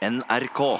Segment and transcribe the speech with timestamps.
[0.00, 0.78] NRK.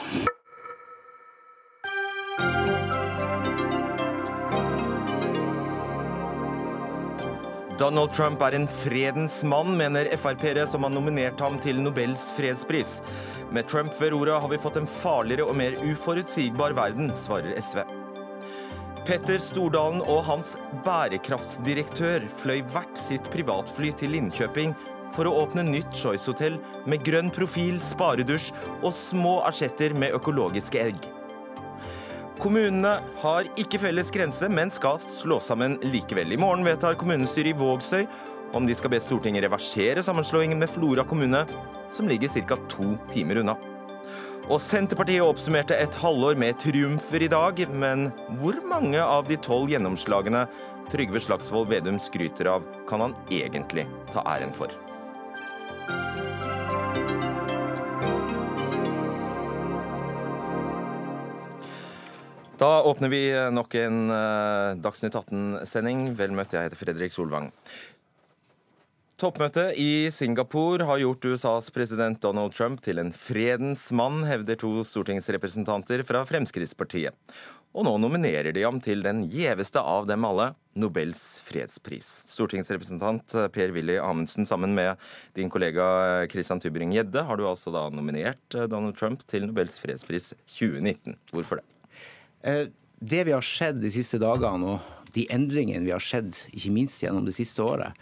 [7.79, 13.03] Donald Trump er en fredens mann, mener Frp-ere som har nominert ham til Nobels fredspris.
[13.53, 17.82] Med Trump ved roret har vi fått en farligere og mer uforutsigbar verden, svarer SV.
[19.05, 20.55] Petter Stordalen og hans
[20.87, 24.73] bærekraftsdirektør fløy hvert sitt privatfly til Linköping
[25.14, 26.58] for å åpne nytt Choice-hotell
[26.90, 28.50] med grønn profil, sparedusj
[28.80, 31.11] og små asjetter med økologiske egg.
[32.41, 36.33] Kommunene har ikke felles grense, men skal slå sammen likevel.
[36.33, 38.07] I morgen vedtar kommunestyret i Vågsøy
[38.57, 41.45] om de skal be Stortinget reversere sammenslåingen med Flora kommune,
[41.93, 42.57] som ligger ca.
[42.69, 43.57] to timer unna.
[44.51, 48.09] Og Senterpartiet oppsummerte et halvår med triumfer i dag, men
[48.41, 50.47] hvor mange av de tolv gjennomslagene
[50.91, 54.73] Trygve Slagsvold Vedum skryter av, kan han egentlig ta æren for?
[62.61, 66.11] Da åpner vi nok en uh, Dagsnytt 18-sending.
[66.19, 67.47] Vel møtt, jeg heter Fredrik Solvang.
[69.17, 74.75] Toppmøtet i Singapore har gjort USAs president Donald Trump til en fredens mann, hevder to
[74.84, 77.17] stortingsrepresentanter fra Fremskrittspartiet.
[77.72, 82.12] Og nå nominerer de ham til den gjeveste av dem alle, Nobels fredspris.
[82.34, 85.00] Stortingsrepresentant Per-Willy Amundsen sammen med
[85.33, 91.17] din kollega Christian Tybring-Gjedde har du altså da nominert Donald Trump til Nobels fredspris 2019.
[91.33, 91.69] Hvorfor det?
[92.42, 92.66] Eh,
[92.98, 97.02] det vi har sett de siste dagene, og de endringene vi har sett, ikke minst
[97.02, 97.96] gjennom det siste året,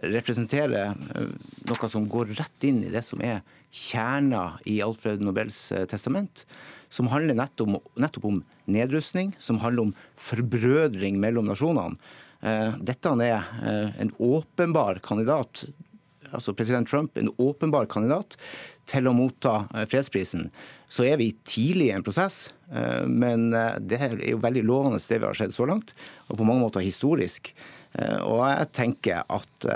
[0.00, 1.32] representerer eh,
[1.68, 6.46] noe som går rett inn i det som er kjerna i Alfred Nobels eh, testament.
[6.92, 11.96] Som handler nettopp nettopp om nedrustning, som handler om forbrødring mellom nasjonene.
[12.82, 13.46] Dette er
[14.02, 15.62] en åpenbar kandidat,
[16.32, 18.36] altså president Trump, en åpenbar kandidat
[18.90, 20.48] til å motta fredsprisen.
[20.92, 22.50] Så er vi tidlig i en prosess.
[22.72, 25.94] Eh, men eh, det er jo veldig lovende det vi har sett så langt,
[26.28, 27.52] og på mange måter historisk.
[27.92, 29.68] Eh, og jeg tenker at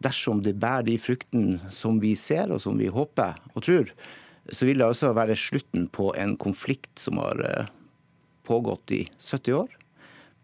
[0.00, 3.92] dersom det bærer de fruktene som vi ser, og som vi håper og tror,
[4.50, 7.68] så vil det også være slutten på en konflikt som har
[8.48, 9.76] pågått i 70 år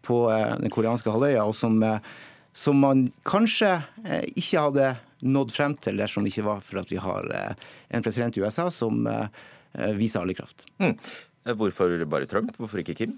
[0.05, 0.19] på
[0.61, 1.81] den koreanske halvøya, og som,
[2.55, 3.73] som man kanskje
[4.37, 4.91] ikke hadde
[5.25, 8.67] nådd frem til dersom det ikke var for at vi har en president i USA
[8.73, 9.07] som
[9.97, 10.65] viser handlekraft.
[10.81, 10.93] Mm.
[11.57, 12.53] Hvorfor bare Trump?
[12.57, 13.17] Hvorfor ikke Kim?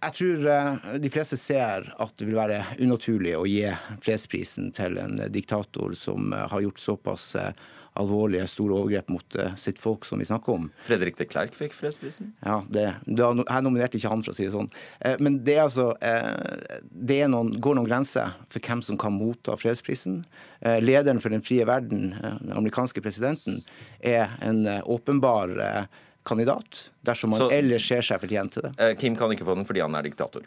[0.00, 3.66] Jeg tror eh, de fleste ser at det vil være unaturlig å gi
[4.00, 7.50] fredsprisen til en diktator som eh, har gjort såpass eh,
[7.98, 10.68] alvorlige, store overgrep mot sitt folk som vi snakker om.
[10.86, 12.32] Fredrik de Klerk fikk fredsprisen?
[12.44, 14.70] Ja, det, jeg nominerte ikke han, for å si det sånn.
[15.18, 15.88] Men det, altså,
[16.90, 20.22] det noen, går noen grenser for hvem som kan motta fredsprisen.
[20.80, 23.60] Lederen for den frie verden, den amerikanske presidenten,
[23.98, 25.58] er en åpenbar
[26.22, 28.72] kandidat, dersom man Så, ellers ser seg fortjent til det.
[28.78, 30.44] Eh, Kim kan ikke få den fordi han er diktator?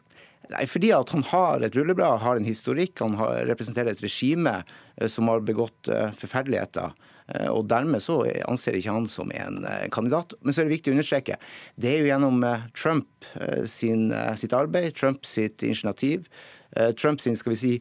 [0.51, 4.59] Nei, fordi at han har et rulleblad, har en historikk, han har, representerer et regime
[4.61, 5.89] eh, som har begått
[6.19, 6.93] forferdeligheter.
[7.31, 10.35] Uh, og dermed så anser ikke han som en uh, kandidat.
[10.41, 11.39] Men så er det viktig å understreke
[11.79, 12.43] det er jo gjennom
[12.77, 13.27] Trump
[13.69, 16.27] sin, sitt arbeid, Trump sitt initiativ,
[16.99, 17.71] Trump sin skal vi si,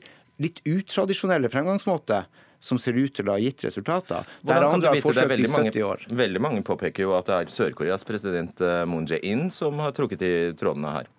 [0.43, 2.23] litt utradisjonelle fremgangsmåte
[2.63, 4.29] som ser ut til å ha gitt resultater.
[4.47, 6.05] Der andre har forsøkt i 70 år.
[6.23, 10.23] Veldig mange påpeker jo at det er Sør-Koreas president eh, Moon Jae-in som har trukket
[10.23, 11.11] i trådene her.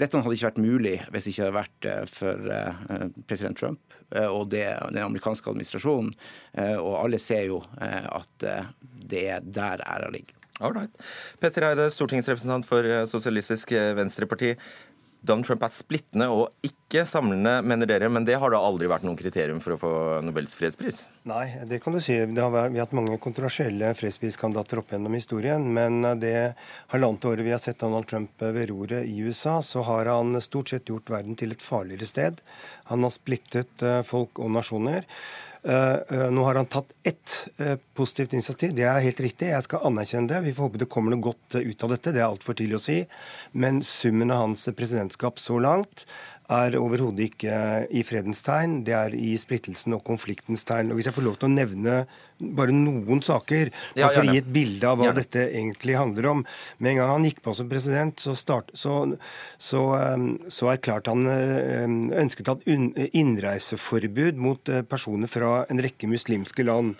[0.00, 3.98] Dette hadde ikke vært mulig hvis det ikke hadde vært eh, for eh, president Trump
[4.12, 6.10] og det, den amerikanske administrasjonen.
[6.82, 8.44] Og alle ser jo at
[9.08, 10.36] det er der æra ligger.
[10.60, 10.92] Alright.
[11.40, 14.50] Petter Eide, stortingsrepresentant for Sosialistisk Venstreparti.
[15.22, 18.08] Donald Trump er splittende og ikke samlende, mener dere.
[18.10, 19.92] Men det har da aldri vært noen kriterium for å få
[20.26, 21.04] Nobels fredspris?
[21.30, 22.16] Nei, det kan du si.
[22.18, 25.68] Vært, vi har hatt mange kontroversielle fredspriskandidater opp gjennom historien.
[25.76, 26.34] Men det
[26.94, 30.74] halvannet året vi har sett Donald Trump ved roret i USA, så har han stort
[30.74, 32.42] sett gjort verden til et farligere sted.
[32.90, 35.06] Han har splittet eh, folk og nasjoner.
[35.64, 38.74] Eh, eh, nå har han tatt ett eh, positivt initiativ.
[38.74, 39.52] Det er helt riktig.
[39.52, 40.40] Jeg skal anerkjenne det.
[40.48, 42.14] Vi får håpe det kommer noe godt ut av dette.
[42.14, 42.98] Det er altfor tidlig å si.
[43.54, 46.06] Men summen av hans presidentskap så langt
[46.52, 47.56] er overhodet ikke
[47.90, 50.92] i fredens tegn, det er i splittelsen og konfliktens tegn.
[50.92, 51.96] Og Hvis jeg får lov til å nevne
[52.42, 55.22] bare noen saker, ja, for å gi et bilde av hva gjerne.
[55.22, 56.44] dette egentlig handler om.
[56.78, 58.96] Med en gang han gikk på som president, så, start, så,
[59.58, 66.10] så, ehm, så erklærte han ehm, ønsket at innreiseforbud mot eh, personer fra en rekke
[66.10, 66.96] muslimske land.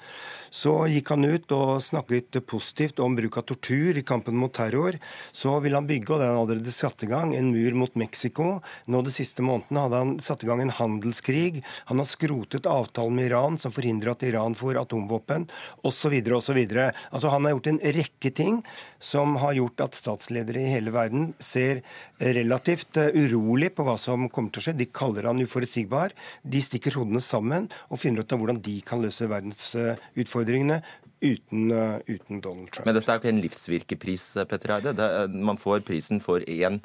[0.53, 4.99] Så gikk han ut og snakket positivt om bruk av tortur i kampen mot terror.
[5.33, 7.95] Så ville han bygge, og det har han allerede satt i gang, en mur mot
[7.97, 8.59] Mexico.
[8.93, 11.63] Nå De siste månedene hadde han satt i gang en handelskrig.
[11.89, 15.49] Han har skrotet avtalen med Iran som forhindrer at Iran får atomvåpen,
[15.89, 16.19] osv.
[16.37, 16.61] osv.
[16.61, 18.61] Altså, han har gjort en rekke ting
[19.01, 21.81] som har gjort at statsledere i hele verden ser
[22.23, 24.77] relativt eh, urolig på hva som kommer til å skje.
[24.79, 26.13] De kaller han uforutsigbar.
[26.45, 30.42] De stikker hodene sammen og finner ut av hvordan de kan løse verdensutfordringene uten,
[31.71, 32.87] eh, uten Donald Trump.
[32.87, 34.95] Men dette er jo ikke en livsvirkepris, Petter Eide.
[35.33, 36.81] Man får prisen for én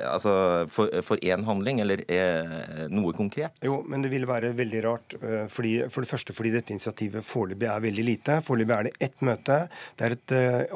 [0.00, 0.32] altså,
[0.72, 3.56] for, én handling, eller er noe konkret?
[3.64, 5.16] Jo, men det ville være veldig rart.
[5.52, 8.38] Fordi, for det første fordi dette initiativet foreløpig er veldig lite.
[8.46, 9.58] Foreløpig er det ett møte.
[9.98, 10.34] Det er et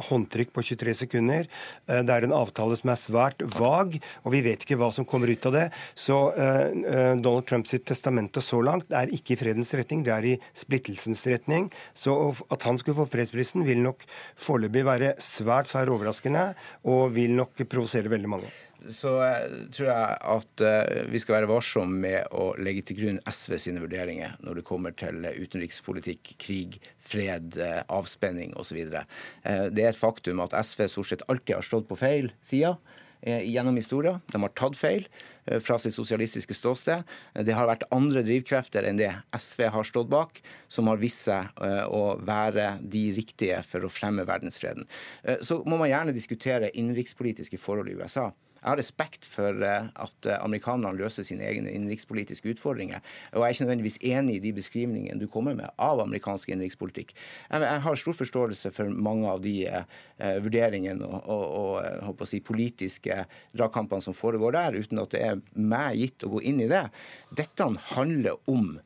[0.09, 1.49] håndtrykk på 23 sekunder.
[1.87, 5.31] Det er en avtale som er svært vag, og vi vet ikke hva som kommer
[5.33, 5.67] ut av det.
[5.99, 11.27] Så Donald Trumps testamente så langt er ikke i fredens retning, det er i splittelsens
[11.31, 11.71] retning.
[11.95, 12.15] Så
[12.53, 14.05] at han skulle få fredsprisen, vil nok
[14.41, 16.51] foreløpig være svært, svært overraskende,
[16.89, 18.55] og vil nok provosere veldig mange
[18.93, 23.21] så eh, tror jeg at eh, vi skal være varsomme med å legge til grunn
[23.29, 28.83] SV sine vurderinger når det kommer til utenrikspolitikk, krig, fred, eh, avspenning osv.
[28.87, 32.77] Det er et faktum at SV stort sett alltid har stått på feil side
[33.27, 34.21] gjennom historien.
[34.31, 35.07] De har tatt feil
[35.65, 37.07] fra sitt sosialistiske ståsted.
[37.47, 41.49] Det har vært andre drivkrefter enn det SV har stått bak, som har vist seg
[41.89, 44.87] å være de riktige for å fremme verdensfreden.
[45.43, 48.29] Så må man gjerne diskutere innenrikspolitiske forhold i USA.
[48.57, 53.05] Jeg har respekt for eh, at eh, amerikanerne løser sine egne innenrikspolitiske utfordringer.
[53.33, 57.15] Og jeg er ikke nødvendigvis enig i de beskrivningene du kommer med av amerikansk innenrikspolitikk.
[57.53, 63.23] Jeg har stor forståelse for mange av de eh, vurderingene og, og, og si, politiske
[63.57, 66.87] dragkampene som foregår der, uten at det er meg gitt å gå inn i det.
[67.37, 68.77] Dette handler om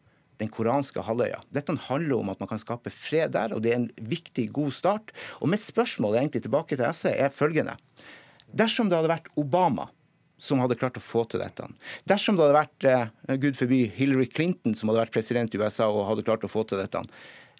[0.40, 1.42] den koranske halvøya.
[1.52, 4.72] Dette handler om at man kan skape fred der, og det er en viktig, god
[4.76, 5.12] start.
[5.40, 7.76] Og mitt spørsmål egentlig tilbake til SV er følgende.
[8.56, 9.88] Dersom det hadde vært Obama
[10.40, 11.66] som hadde klart å få til dette.
[12.08, 15.90] Dersom det hadde vært eh, Gud forby, Hillary Clinton som hadde vært president i USA
[15.92, 17.02] og hadde klart å få til dette,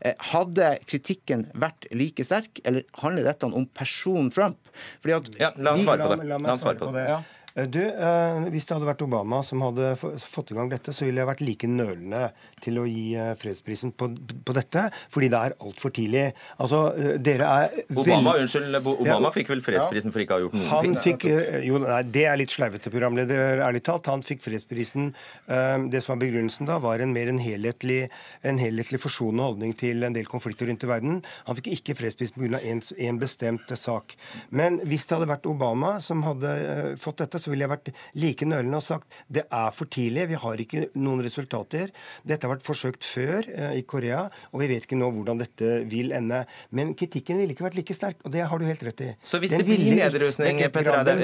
[0.01, 4.73] eh, hadde kritikken vært like sterk, eller handler dette om personen Trump?
[5.05, 6.25] ja, la oss svare på det.
[6.25, 7.05] La, la, la svare på det.
[7.13, 7.21] Ja.
[7.61, 11.07] Eh, du, eh, Hvis det hadde vært Obama som hadde fått i gang dette, så
[11.07, 12.31] ville jeg vært like nølende
[12.65, 14.11] til å gi eh, fredsprisen på,
[14.47, 16.27] på dette, fordi det er altfor tidlig.
[16.61, 16.83] Altså,
[17.23, 18.45] dere er Obama, vel...
[18.45, 19.33] unnskyld, Obama ja.
[19.35, 20.97] fikk vel fredsprisen for ikke å ha gjort noen han ting?
[21.01, 21.27] Fikk,
[21.67, 24.09] jo, nei, Det er litt sleivete, programleder, ærlig talt.
[24.11, 25.11] Han fikk fredsprisen.
[25.47, 28.01] Det som var begrunnelsen da, var en mer en helhetlig,
[28.47, 31.21] en helhetlig forsonende holdning til en del konflikter rundt i verden.
[31.49, 32.61] Han fikk ikke fredsprisen pga.
[32.71, 34.15] En, en bestemt sak.
[34.55, 36.53] Men hvis det hadde vært Obama som hadde
[37.01, 37.91] fått dette, så ville jeg vært
[38.23, 41.91] like nølende og sagt det er for tidlig, vi har ikke noen resultater.
[42.27, 45.73] Dette har vært forsøkt før eh, i Korea, og vi vet ikke nå hvordan dette
[45.91, 46.43] vil ende.
[46.77, 49.11] Men kritikken ville ikke vært like sterk, og det har du helt rett i.
[49.27, 51.23] Så hvis den det blir nedrustning, Petter Den,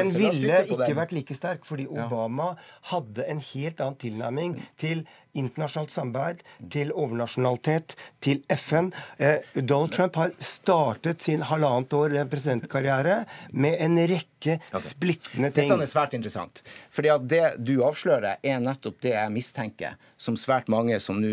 [0.00, 2.54] den ville ikke vært like sterk, fordi Obama
[2.90, 5.04] hadde en helt annen tilnærming til
[5.34, 6.42] internasjonalt samarbeid,
[6.72, 8.90] til overnasjonalitet, til FN.
[9.18, 15.70] Eh, Donald Trump har startet sin halvannet år presidentkarriere med en rekke splittende ting.
[15.72, 16.62] Dette er svært interessant.
[16.94, 21.32] Fordi at Det du avslører, er nettopp det jeg mistenker, som svært mange som nå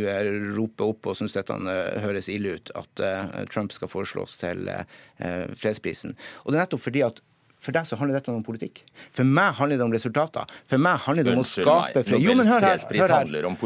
[0.55, 3.03] roper opp og syns dette eh, høres ille ut, at
[3.51, 4.69] Trump skal foreslås til
[5.19, 6.15] fredsprisen.
[6.45, 7.21] Og det er nettopp fordi at
[7.61, 8.81] for deg så handler dette om politikk.
[9.13, 10.49] For meg handler det om resultater.
[10.69, 12.23] For meg handler det om Unnskyld å skape fred.
[12.25, 13.49] Jo, men hør her, hør her.
[13.51, 13.57] om.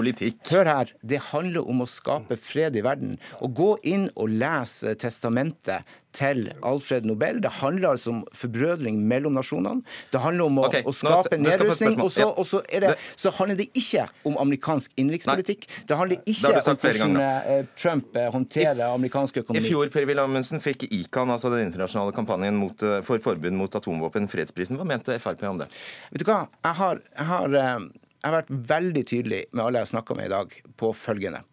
[0.51, 0.91] Hør her.
[1.01, 3.15] Det handler om å skape fred i verden.
[3.39, 7.41] Å gå inn og lese testamentet til Alfred Nobel.
[7.43, 9.83] Det handler altså om forbrødring mellom nasjonene.
[10.13, 11.99] Det handler om å, okay, å skape nedrustning.
[12.03, 15.67] Og så, og så, det, så, handler det ikke om amerikansk innenrikspolitikk.
[15.89, 19.63] Det handler ikke om hvordan eh, Trump eh, håndterer amerikansk økonomi.
[19.63, 23.79] I fjor Per Amundsen, fikk ICAN, altså den internasjonale kampanjen mot, eh, for forbud mot
[23.81, 24.79] atomvåpen, fredsprisen.
[24.79, 25.69] Hva mente Frp om det?
[26.13, 26.41] Vet du hva?
[26.63, 30.29] Jeg har, jeg har, jeg har vært veldig tydelig med alle jeg har snakka med
[30.29, 31.43] i dag, på følgende.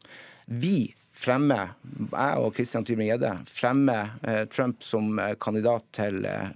[0.47, 0.77] Vi
[1.23, 1.59] fremme,
[2.13, 6.49] jeg og Christian Tybring-Gjedde fremmer eh, Trump som eh, kandidat til eh,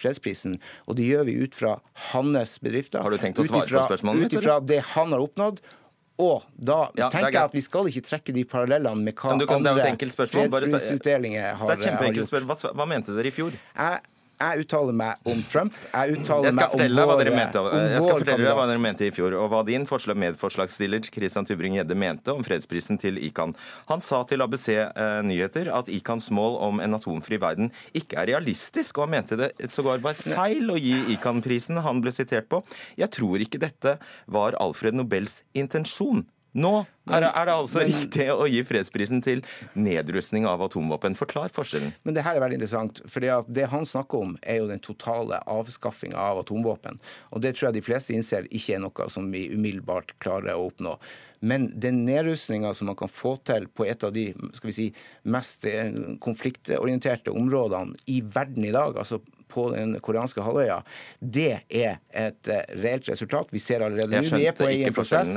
[0.00, 0.58] fredsprisen.
[0.88, 1.76] Og det gjør vi ut fra
[2.12, 3.04] hans bedrifter.
[3.04, 4.34] Har du tenkt å svare på spørsmålet mitt?
[4.34, 5.62] Ut ifra det han har oppnådd.
[6.22, 9.56] Og da ja, tenker jeg at vi skal ikke trekke de parallellene med hva kan,
[9.58, 9.94] andre
[10.28, 12.52] fredsprisutdelinger har, kjempeenkelt spørsmål.
[12.52, 13.56] Hva, hva mente dere i fjor?
[13.56, 14.02] Jeg
[14.42, 15.76] jeg uttaler meg om Trump.
[15.92, 19.06] Jeg uttaler meg om vår, hva mente, om Jeg skal fortelle deg hva dere mente
[19.06, 23.54] i fjor, og hva din forslag, medforslagsstiller Christian Tybring-Gjedde mente om fredsprisen til ICAN.
[23.90, 28.32] Han sa til ABC eh, Nyheter at ICANs mål om en atomfri verden ikke er
[28.34, 32.62] realistisk, og han mente det sågar var feil å gi ICAN-prisen han ble sitert på.
[33.00, 33.96] Jeg tror ikke dette
[34.26, 36.26] var Alfred Nobels intensjon.
[36.52, 39.40] Nå Er, er, det altså riktig å gi fredsprisen til
[39.74, 41.16] nedrustning av atomvåpen?
[41.18, 41.94] Forklar forskjellen.
[42.06, 43.00] Men det her er veldig interessant.
[43.10, 47.00] For det han snakker om, er jo den totale avskaffinga av atomvåpen.
[47.32, 50.68] Og det tror jeg de fleste innser ikke er noe som vi umiddelbart klarer å
[50.68, 50.94] oppnå.
[51.42, 54.88] Men den nedrustninga som man kan få til på et av de skal vi si,
[55.26, 55.90] mest eh,
[56.22, 59.18] konfliktorienterte områdene i verden i dag, altså
[59.52, 60.80] på den koreanske halvøya,
[61.20, 63.52] det er et uh, reelt resultat.
[63.52, 65.34] Vi ser allerede nå vi er på egen prosess.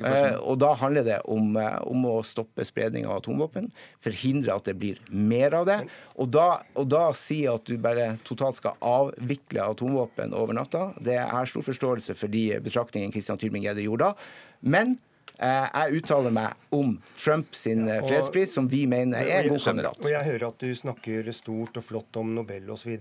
[0.00, 3.70] Uh, og da handler det om, uh, om å stoppe spredning av atomvåpen,
[4.04, 5.80] forhindre at det blir mer av det.
[6.16, 11.18] Og da, og da si at du bare totalt skal avvikle atomvåpen over natta, det
[11.22, 14.30] er stor forståelse for de betraktningene Christian Tybring-Gjedde gjorde da.
[14.66, 15.05] Men Eh,
[15.38, 20.00] jeg uttaler meg om Trumps og, fredspris, som vi mener er en god kandidat.
[20.02, 22.94] Og Jeg hører at du snakker stort og flott om Nobel osv.,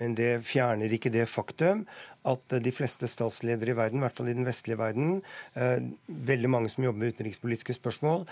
[0.00, 1.84] men det fjerner ikke det faktum
[2.26, 5.20] at de fleste statsledere i verden, i hvert fall i den vestlige verden,
[5.54, 8.24] eh, veldig mange som jobber med utenrikspolitiske spørsmål,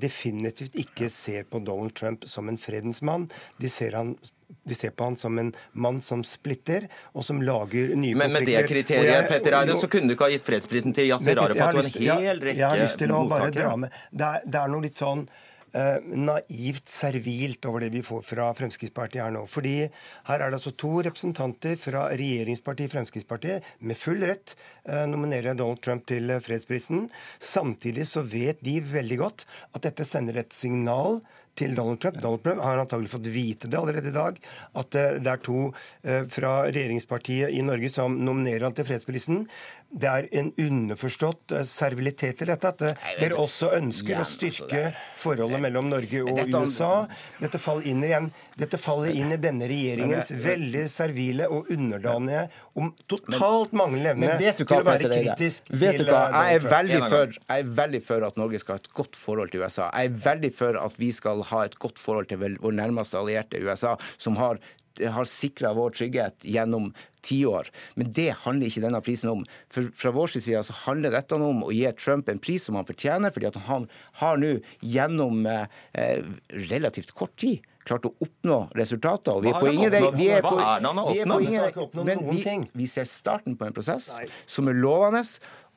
[0.00, 3.28] definitivt ikke ser på Donald Trump som en fredens mann.
[3.60, 4.16] De ser han
[4.66, 8.22] de ser på han som en mann som splitter, og som lager nye konflikter.
[8.22, 11.10] Men med det kriteriet, jeg, Petter Eide, så kunne du ikke ha gitt fredsprisen til
[11.10, 12.56] Yasir Arafat og en hel rekke mottakere?
[12.60, 14.00] Jeg har lyst til å bare dra med.
[14.10, 15.28] Det er, det er noe litt sånn
[15.76, 19.42] Uh, naivt servilt over det vi får fra Fremskrittspartiet her nå.
[19.50, 24.54] Fordi her er det altså to representanter fra regjeringspartiet Fremskrittspartiet med full rett
[24.88, 27.10] uh, nominerer Donald Trump til fredsprisen.
[27.42, 29.44] Samtidig så vet de veldig godt
[29.76, 31.20] at dette sender et signal
[31.58, 32.20] til Donald Trump.
[32.22, 34.38] Donald Trump har antagelig fått vite det allerede i dag,
[34.82, 35.68] at det er to
[36.04, 39.44] eh, fra regjeringspartiet i Norge som nominerer han til fredsprisen.
[39.96, 42.82] Det er en underforstått eh, servilitet til dette, at
[43.20, 44.82] dere også ønsker å styrke
[45.18, 46.92] forholdet mellom Norge og USA.
[47.40, 52.46] Dette faller inn, igjen, dette faller inn i denne regjeringens veldig servile og underdanige,
[52.76, 56.22] om totalt manglende evne til å være kritisk vet til hva?
[56.50, 59.64] Jeg er, for, jeg er veldig for at Norge skal ha et godt forhold til
[59.64, 59.88] USA.
[59.92, 63.62] Jeg er veldig for at vi skal ha et godt forhold til vår nærmeste allierte
[63.62, 64.60] USA, som har
[64.96, 66.86] har sikra vår trygghet gjennom
[67.26, 67.68] tiår.
[68.00, 69.44] Men det handler ikke denne prisen om.
[69.72, 72.88] For Fra vår side så handler dette om å gi Trump en pris som han
[72.88, 73.88] fortjener, fordi at han
[74.22, 76.22] har nå gjennom eh,
[76.70, 79.36] relativt kort tid klart å oppnå resultater.
[79.36, 82.40] og Vi er på ingen vei vi er på, vi er på ingen, Men vi,
[82.74, 84.10] vi ser starten på en prosess
[84.50, 85.22] som er lovende,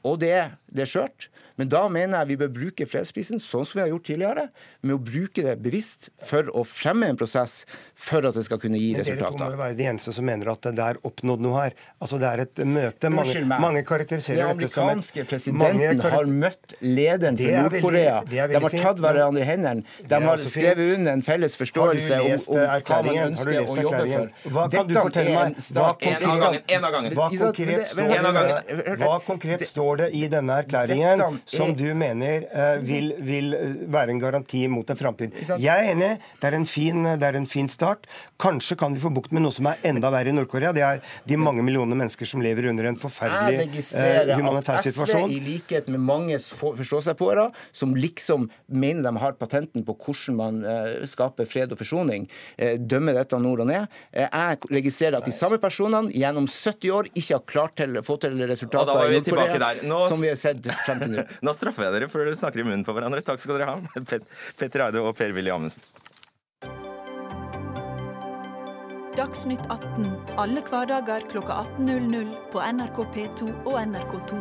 [0.08, 0.34] og det,
[0.74, 1.30] det er skjørt.
[1.60, 4.46] Men da mener jeg vi bør bruke fredsprisen sånn som vi har gjort tidligere,
[4.80, 7.66] med å bruke det bevisst for å fremme en prosess
[8.00, 9.36] for at det skal kunne gi resultater.
[9.36, 11.76] Dere må jo være de eneste som mener at det er oppnådd noe her.
[12.00, 13.12] Altså Det er et møte.
[13.12, 18.16] Mange, mange karakteriserer dette som et amerikanske presidenten har møtt lederen for Nord-Korea.
[18.30, 19.84] De har tatt hverandre i hendene.
[20.14, 24.32] De har skrevet under en felles forståelse om, om hva man ønsker å jobbe for.
[24.56, 25.60] Hva kan du fortelle meg?
[26.80, 27.20] En av gangen.
[29.04, 34.14] Hva konkret står det i denne erklæringen som du mener uh, vil, vil, eh, være
[34.14, 35.36] en garanti mot en framtid.
[35.60, 36.12] Jeg er enig.
[36.42, 38.08] Det er, fin, det er, en fin, start.
[38.40, 40.74] Kanskje kan vi få bukt med noe som er enda verre i Nord-Korea.
[40.76, 45.30] Det er de mange millioner mennesker som lever under en forferdelig uh, humanitær situasjon.
[45.30, 49.86] Jeg registrerer at SV, i likhet med mange forstå-seg-på-ere, som liksom mener de har patenten
[49.88, 52.28] på hvordan man uh, skaper fred og forsoning,
[52.80, 53.86] dømmer dette nord og ned.
[54.14, 58.18] jeg registrerer at de samme personene gjennom 70 år ikke har klart til, å få
[58.22, 60.49] til resultater i Nord-Korea, som vi har sett
[60.86, 61.26] frem til nå.
[61.46, 63.24] Nå straffer jeg dere for dere snakker i munnen på hverandre.
[63.26, 63.80] Takk skal dere ha,
[64.10, 64.28] Pet
[64.60, 65.84] Petter Eide og Per-Willy Amundsen.
[69.20, 70.06] Dagsnytt 18
[70.40, 74.38] alle hverdager kl 18.00 på NRK P2 og NRK2.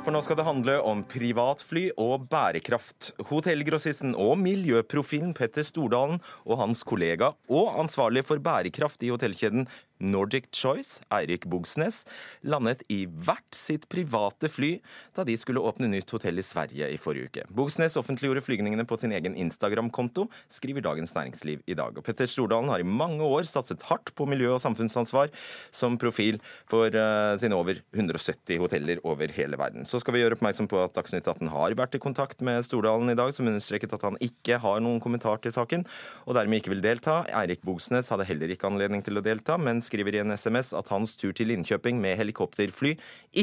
[0.00, 3.10] For nå skal det handle om privatfly og bærekraft.
[3.28, 9.68] Hotellgrossisten og miljøprofilen Petter Stordalen og hans kollega og ansvarlig for bærekraft i hotellkjeden
[10.00, 12.02] Nordic Choice, Eirik Bogsnes,
[12.42, 14.72] landet i hvert sitt private fly
[15.16, 17.44] da de skulle åpne nytt hotell i Sverige i forrige uke.
[17.54, 21.96] Bogsnes offentliggjorde flygningene på sin egen Instagram-konto, skriver Dagens Næringsliv i dag.
[21.96, 25.30] Og Petter Stordalen har i mange år satset hardt på miljø- og samfunnsansvar
[25.74, 26.40] som profil
[26.70, 29.86] for uh, sine over 170 hoteller over hele verden.
[29.88, 33.12] Så skal vi gjøre oppmerksom på at Dagsnytt 18 har vært i kontakt med Stordalen
[33.12, 35.84] i dag, som understreket at han ikke har noen kommentar til saken,
[36.26, 37.20] og dermed ikke vil delta.
[37.42, 40.90] Eirik Bogsnes hadde heller ikke anledning til å delta, mens skriver i en SMS at
[40.94, 42.94] hans tur til Linköping med helikopterfly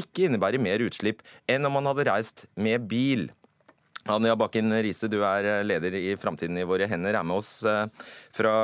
[0.01, 3.27] ikke innebærer mer utslipp enn om han hadde reist med bil.
[4.07, 7.85] Anja Bakken Riise, du er leder i Framtiden i våre hender, er med oss eh,
[8.35, 8.55] fra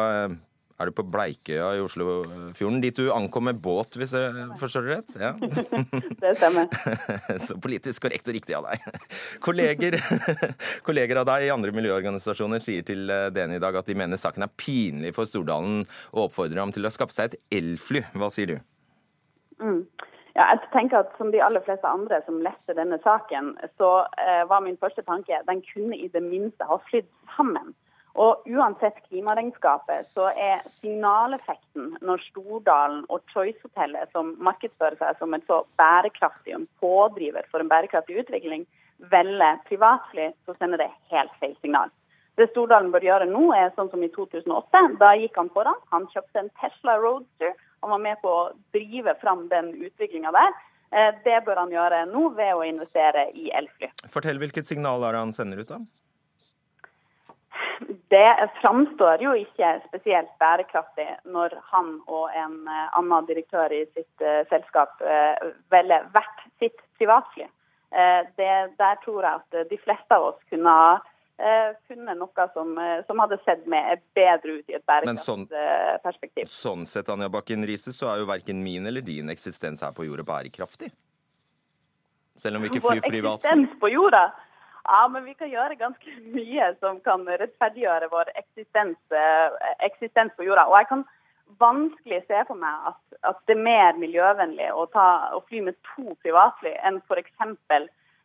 [0.82, 4.98] er du på Bleikøya i Oslofjorden, dit du ankom med båt, hvis jeg forstår det
[4.98, 5.14] rett?
[5.22, 5.32] Ja.
[6.24, 6.70] Det stemmer.
[7.46, 8.88] Så politisk korrekt og riktig av deg.
[9.44, 10.00] Kolleger,
[10.88, 14.20] kolleger av deg i andre miljøorganisasjoner sier til eh, DN i dag at de mener
[14.20, 18.04] saken er pinlig for Stordalen og oppfordrer ham til å skaffe seg et elfly.
[18.18, 18.58] Hva sier du?
[19.62, 19.84] Mm.
[20.34, 24.42] Ja, jeg tenker at Som de aller fleste andre som leste denne saken, så eh,
[24.50, 27.76] var min første tanke den kunne i det minste ha flydd sammen.
[28.14, 35.48] Og Uansett klimaregnskapet, så er signaleffekten når Stordalen og Choice-hotellet, som markedsfører seg som et
[35.50, 38.68] så bærekraftig og pådriver for en bærekraftig utvikling,
[39.10, 41.90] velger privatfly, så sender det helt feil signal.
[42.38, 44.86] Det Stordalen bør gjøre nå, er sånn som i 2008.
[45.02, 45.82] Da gikk han foran.
[45.94, 47.54] Han kjøpte en Tesla Roadster
[47.84, 50.54] han var med på å drive fram den utviklinga der.
[50.96, 53.90] Eh, det bør han gjøre nå ved å investere i elfly.
[54.14, 55.82] Fortell hvilket signal er det han sender ut, da?
[58.14, 64.26] Det framstår jo ikke spesielt bærekraftig når han og en eh, annen direktør i sitt
[64.26, 67.50] uh, selskap uh, velger hvert sitt privatfly.
[67.94, 70.94] Det, der tror jeg at de fleste av oss kunne ha
[71.38, 76.48] eh, funnet noe som, eh, som, hadde sett med bedre ut i et bærekraftsperspektiv.
[76.48, 79.94] Sånn, sånn sett, Anja Bakken Riise, så er jo verken min eller din eksistens her
[79.96, 80.92] på jorda bærekraftig?
[82.40, 83.44] Selv om vi ikke flyr privat?
[83.44, 84.26] Vår eksistens på jorda?
[84.84, 90.48] Ja, men vi kan gjøre ganske mye som kan rettferdiggjøre vår eksistens, eh, eksistens på
[90.48, 90.68] jorda.
[90.70, 91.06] Og jeg kan
[91.62, 95.78] vanskelig se for meg at, at det er mer miljøvennlig å, ta, å fly med
[95.94, 97.32] to privatfly enn f.eks.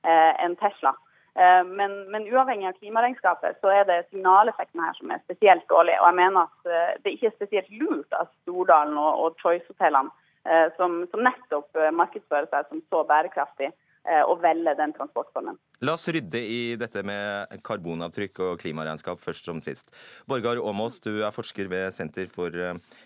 [0.06, 0.94] Eh, en Tesla.
[1.38, 5.94] Eh, men, men, uavhengig av klimaregnskapet, så er det signaleffekten her som er spesielt dårlig.
[6.00, 10.10] Og jeg mener at eh, det ikke er spesielt lurt at Stordalen og, og Choice-hotellene,
[10.48, 13.70] eh, som, som, nettopp markedsfører seg som så bærekraftig,
[14.08, 15.58] å velge den transportformen.
[15.84, 19.92] La oss rydde i dette med karbonavtrykk og klimaregnskap først som sist.
[20.30, 22.54] Borgar Aamås, du er forsker ved Senter for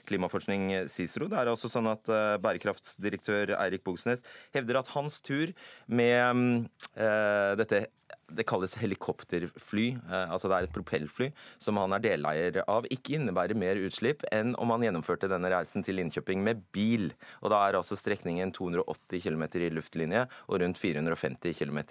[0.08, 1.28] klimaforskning CICERO.
[1.32, 2.08] Det er også sånn at
[2.44, 5.52] bærekraftsdirektør Eirik Bogsnes hevder at hans tur
[5.90, 7.86] med uh, dette
[8.36, 11.30] det kalles helikopterfly, eh, altså det er et propellfly
[11.62, 15.84] som han er deleier av, ikke innebærer mer utslipp enn om han gjennomførte denne reisen
[15.86, 17.10] til Linköping med bil.
[17.42, 21.82] Og da er altså strekningen 280 km i luftlinje og rundt 450 km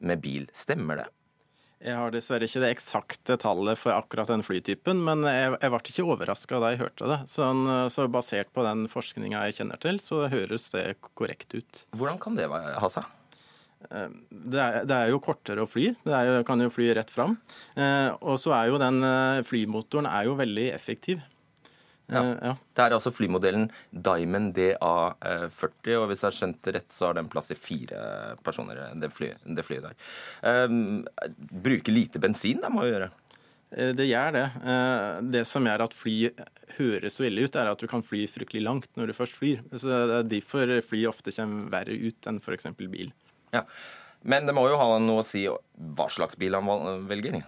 [0.00, 0.48] med bil.
[0.56, 1.08] Stemmer det?
[1.82, 5.80] Jeg har dessverre ikke det eksakte tallet for akkurat den flytypen, men jeg, jeg ble
[5.82, 7.16] ikke overraska da jeg hørte det.
[7.26, 7.48] Så,
[7.90, 10.84] så basert på den forskninga jeg kjenner til, så høres det
[11.18, 11.82] korrekt ut.
[11.98, 13.10] Hvordan kan det ha seg?
[13.90, 15.92] Eh, det er, det er, jo kortere å fly.
[16.04, 17.36] Det jo, kan jo fly rett fram.
[17.74, 21.22] Eh, og så er jo den eh, flymotoren er jo veldig effektiv.
[22.12, 22.22] Ja.
[22.42, 22.52] ja.
[22.74, 27.16] Det er altså flymodellen Diamond DA40, og hvis jeg har skjønt det rett, så har
[27.16, 28.02] den plass til fire
[28.44, 29.96] personer, det flyet, det flyet der.
[30.50, 30.74] Eh,
[31.64, 33.12] bruker lite bensin, det må jo gjøre?
[33.72, 34.48] Det gjør det.
[35.32, 36.16] Det som gjør at fly
[36.76, 39.62] høres så ille ut, er at du kan fly fryktelig langt når du først flyr.
[39.72, 42.68] Så Det er derfor fly ofte kommer verre ut enn f.eks.
[42.82, 43.14] bil.
[43.52, 43.66] Ja.
[44.22, 47.42] Men det må jo ha noe å si hva slags bil han velger.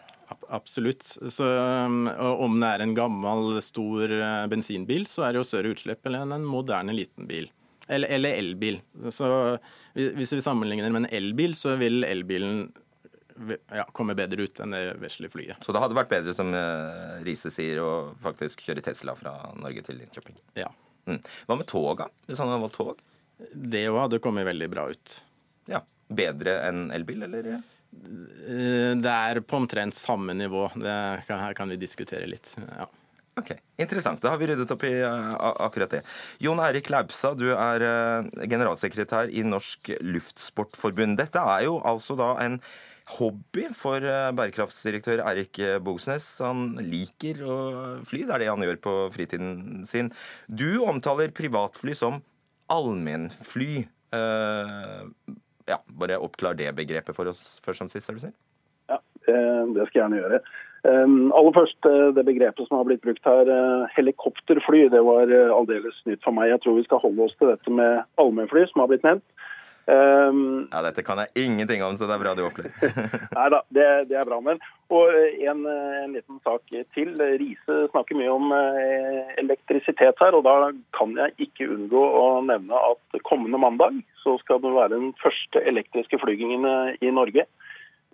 [0.48, 1.04] Absolutt.
[1.04, 5.74] Så, um, om det er en gammel, stor uh, bensinbil, så er det jo større
[5.74, 7.50] utslipp enn en moderne, liten bil.
[7.86, 8.80] Eller, eller elbil.
[9.12, 9.28] Så
[9.92, 12.70] Hvis vi sammenligner med en elbil, så vil elbilen
[13.68, 15.60] ja, komme bedre ut enn det vesle flyet.
[15.62, 19.84] Så det hadde vært bedre, som uh, Riise sier, å faktisk kjøre Tesla fra Norge
[19.86, 20.40] til Linköping?
[20.58, 20.70] Ja.
[21.04, 21.20] Mm.
[21.46, 23.02] Hva med toga, hvis han hadde valgt tog?
[23.52, 25.18] Det òg hadde kommet veldig bra ut.
[25.68, 27.54] Ja bedre enn elbil, eller?
[27.94, 30.66] Eh, det er på omtrent samme nivå.
[30.74, 32.52] Det kan, her kan vi diskutere litt.
[32.58, 32.88] Ja.
[33.34, 33.50] Ok,
[33.82, 34.20] Interessant.
[34.22, 35.32] Da har vi ryddet opp i uh,
[35.66, 36.04] akkurat det.
[36.38, 41.18] Jon Erik Laubstad, du er uh, generalsekretær i Norsk Luftsportforbund.
[41.18, 42.60] Dette er jo altså da en
[43.18, 44.00] hobby for
[44.38, 46.24] bærekraftsdirektør Eirik Bogsnes.
[46.46, 47.56] Han liker å
[48.06, 50.08] fly, det er det han gjør på fritiden sin.
[50.46, 52.22] Du omtaler privatfly som
[52.72, 53.82] allmennfly.
[55.70, 58.32] Ja, bare oppklar det begrepet for oss først som sist, er du?
[58.92, 60.40] Ja, det skal jeg gjerne gjøre.
[60.84, 63.48] Um, aller først eh, det begrepet som har blitt brukt her,
[63.96, 64.82] helikopterfly.
[64.92, 66.50] Det var aldeles nytt for meg.
[66.52, 69.24] Jeg tror vi skal holde oss til dette med allmennfly, som har blitt nevnt.
[69.84, 72.72] Um, ja, Dette kan jeg ingenting om, så det er bra du opplever.
[73.36, 74.38] Nei da, det, det, er bra.
[74.44, 74.62] Men.
[74.94, 76.62] Og en, en, liten sak
[76.94, 77.12] til.
[77.40, 78.52] Riise snakker mye om
[79.40, 84.62] elektrisitet her, og da kan jeg ikke unngå å nevne at kommende mandag så skal
[84.62, 86.68] det være den første elektriske flygingen
[87.00, 87.46] i Norge.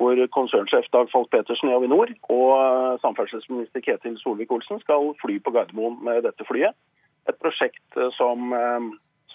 [0.00, 5.98] Hvor konsernsjef Dag Falk Petersen i Avinor og samferdselsminister Ketil Solvik-Olsen skal fly på Gardermoen
[6.06, 6.72] med dette flyet.
[7.28, 8.54] Et prosjekt som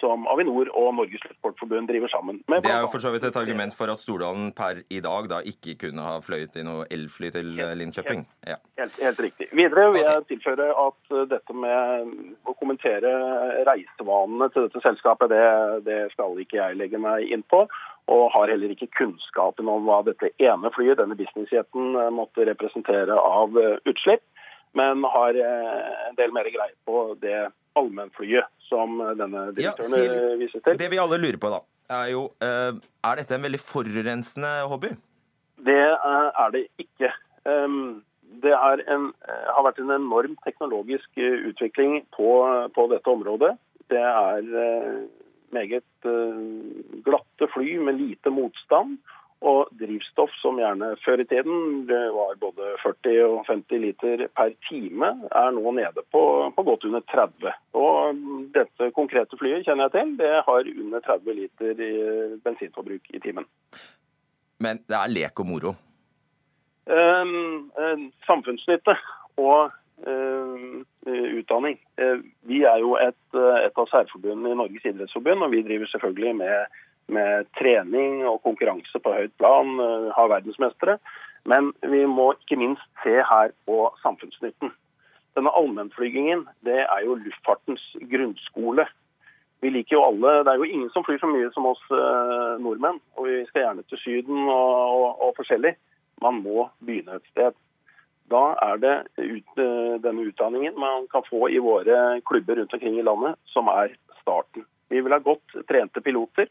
[0.06, 2.42] som Avinor og Norges Luftsportforbund driver sammen.
[2.48, 2.62] med.
[2.64, 5.42] det er jo for så vidt et argument for at Stordalen per i dag da
[5.52, 8.26] ikke kunne ha fløyet i noe elfly til eh, Linköping.
[8.48, 8.60] Ja.
[8.80, 9.50] Helt, helt, riktig.
[9.58, 12.14] Videre vil jeg tilføre at eh, dette med
[12.46, 13.12] å kommentere
[13.70, 15.44] reisevanene til dette selskapet, det,
[15.90, 17.66] det skal ikke jeg legge meg inn på.
[18.14, 23.18] Og har heller ikke kunnskapen om hva dette ene flyet, denne businessjeten, eh, måtte representere
[23.18, 23.58] av
[23.90, 24.26] utslipp.
[24.76, 30.38] Men har en del mer greie på det allmennflyet, som denne direktøren Ja, si- eh,
[30.42, 30.78] viser til.
[30.78, 31.60] Det vi alle lurer på, da,
[31.96, 32.74] er jo eh,
[33.06, 34.90] Er dette en veldig forurensende hobby?
[35.66, 37.12] Det eh, er det ikke.
[37.46, 38.04] Um,
[38.42, 42.30] Det en, eh, har vært en enorm teknologisk eh, utvikling på,
[42.76, 43.54] på dette området.
[43.90, 45.06] Det er eh,
[45.54, 48.98] meget eh, glatte fly med lite motstand.
[49.46, 54.56] Og drivstoff som gjerne før i tiden det var både 40 og 50 liter per
[54.66, 56.24] time, er nå nede på,
[56.56, 57.54] på godt under 30.
[57.78, 58.24] Og
[58.56, 61.94] dette konkrete flyet kjenner jeg til, det har under 30 liter i
[62.46, 63.46] bensinforbruk i timen.
[64.66, 65.76] Men det er lek og moro.
[66.86, 67.72] Um,
[68.26, 68.94] samfunnsnytte
[69.42, 69.72] og
[70.06, 71.80] eh, utdanning.
[72.02, 75.90] Eh, vi er jo et, eh, et av særforbundene i Norges idrettsforbund, og vi driver
[75.92, 80.98] selvfølgelig med, med trening og konkurranse på høyt plan, eh, har verdensmestere.
[81.46, 84.72] Men vi må ikke minst se her på samfunnsnytten.
[85.36, 88.88] Denne allmennflygingen det er jo luftfartens grunnskole.
[89.62, 92.56] Vi liker jo alle, Det er jo ingen som flyr så mye som oss eh,
[92.62, 93.00] nordmenn.
[93.18, 95.76] Og vi skal gjerne til Syden og, og, og forskjellig.
[96.22, 97.56] Man må begynne et sted.
[98.32, 102.98] Da er det ut, eh, denne utdanningen man kan få i våre klubber rundt omkring
[102.98, 104.66] i landet, som er starten.
[104.90, 106.50] Vi vil ha godt trente piloter.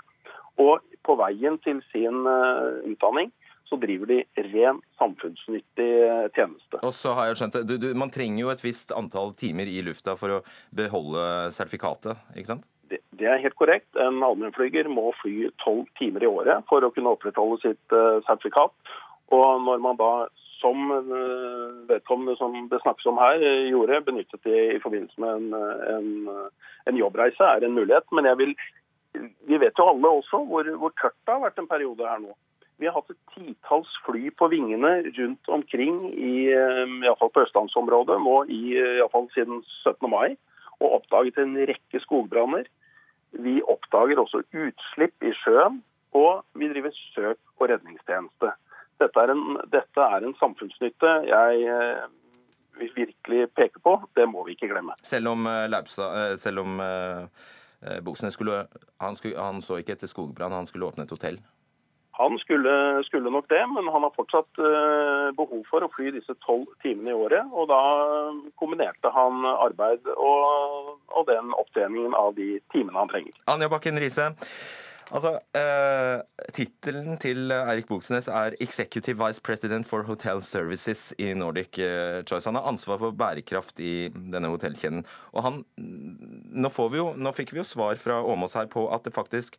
[0.63, 3.33] Og på veien til sin eh, utdanning
[3.65, 4.19] så driver de
[4.53, 6.81] ren samfunnsnyttig eh, tjeneste.
[6.83, 9.71] Og så har jeg skjønt det, du, du, Man trenger jo et visst antall timer
[9.71, 10.45] i lufta for å
[10.77, 11.25] beholde
[11.57, 12.69] sertifikatet, ikke sant?
[12.93, 13.89] Det, det er helt korrekt.
[13.97, 18.75] En allmennflyger må fly tolv timer i året for å kunne opprettholde sitt uh, sertifikat.
[19.33, 20.11] Og når man da,
[20.61, 25.41] som uh, vedkommende som det snakkes om her, uh, gjorde, benyttet det i forbindelse med
[25.41, 26.61] en, en,
[26.93, 28.05] en jobbreise, er en mulighet.
[28.13, 28.55] Men jeg vil,
[29.49, 32.35] vi vet jo alle også hvor, hvor tørt det har vært en periode her nå.
[32.83, 37.45] Vi har hatt et titalls fly på vingene rundt omkring, i, eh, i fall på
[37.45, 40.11] østlandsområdet, nå i, i fall siden 17.
[40.11, 40.35] mai,
[40.81, 42.67] og oppdaget en rekke skogbranner.
[43.45, 45.81] Vi oppdager også utslipp i sjøen,
[46.15, 48.53] og vi driver søk- og redningstjeneste.
[49.03, 52.05] Dette er en, dette er en samfunnsnytte jeg eh,
[52.79, 53.97] vil virkelig peke på.
[54.19, 54.95] Det må vi ikke glemme.
[55.03, 56.79] Selv om eh, Laupsa, eh, selv om
[58.05, 58.65] Boksnes skulle
[59.03, 61.41] han, skulle han så ikke etter skogbrann, han skulle åpne et hotell.
[62.17, 66.37] Han skulle, skulle nok det, men han har fortsatt eh, behov for å fly disse
[66.47, 67.49] tolv timene i året.
[67.51, 67.81] Og da
[68.61, 73.35] kombinerte han arbeid og, og den opptjeningen av de timene han trenger.
[73.51, 74.31] Anja Bakken Riise.
[75.13, 81.79] Altså, uh, Tittelen til Eirik Boksnes er 'Executive Vice President for Hotel Services' i Nordic
[81.79, 82.47] eh, Choice.
[82.49, 85.05] Han har ansvar for bærekraft i denne hotellkjeden.
[85.33, 88.89] Og han, nå, får vi jo, nå fikk vi jo svar fra Åmås her på
[88.95, 89.59] at det faktisk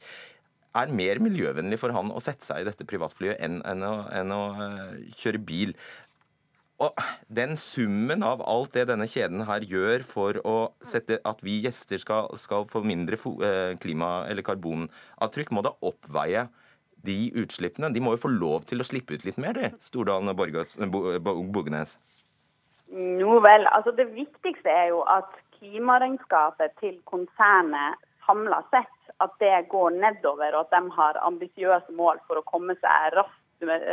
[0.76, 4.34] er mer miljøvennlig for han å sette seg i dette privatflyet enn, enn, å, enn
[4.36, 5.76] å eh, kjøre bil.
[6.84, 6.98] Og
[7.32, 12.02] den summen av alt det denne kjeden her gjør for å sette at vi gjester
[12.02, 16.50] skal, skal få mindre eh, klima- eller karbonavtrykk, må da oppveie
[17.06, 17.94] de utslippene.
[17.96, 20.76] De må jo få lov til å slippe ut litt mer, de, Stordalen og Bognes.
[20.92, 21.40] Bo- Bo-
[22.96, 28.92] Jo vel, altså Det viktigste er jo at klimaregnskapet til konsernet samla sett
[29.24, 33.16] at det går nedover, og at de har ambisiøse mål for å komme seg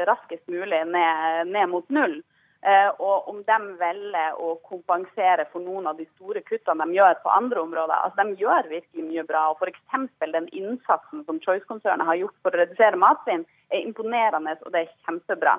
[0.09, 2.19] raskest mulig ned, ned mot null.
[2.63, 7.17] Eh, og om de velger å kompensere for noen av de store kuttene de gjør
[7.25, 7.95] på andre områder.
[7.97, 9.49] altså De gjør virkelig mye bra.
[9.51, 10.11] og F.eks.
[10.21, 14.93] den innsatsen som Choice-konsernet har gjort for å redusere matsvinn, er imponerende og det er
[15.07, 15.57] kjempebra.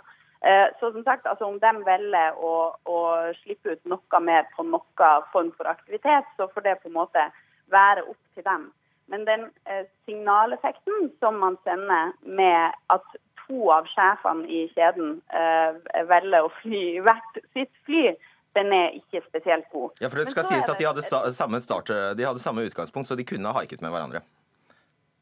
[0.48, 2.54] Eh, så som sagt, altså Om de velger å,
[2.86, 2.98] å
[3.42, 7.28] slippe ut noe mer på noen form for aktivitet, så får det på en måte
[7.68, 8.72] være opp til dem.
[9.12, 13.08] Men den eh, signaleffekten som man sender med at
[13.48, 18.14] to av sjefene i kjeden eh, velger å fly hvert sitt fly,
[18.54, 19.96] den er ikke spesielt god.
[20.02, 23.18] Ja, for det skal sies at de hadde samme start, de hadde samme utgangspunkt, så
[23.18, 24.22] de kunne ha haiket med hverandre.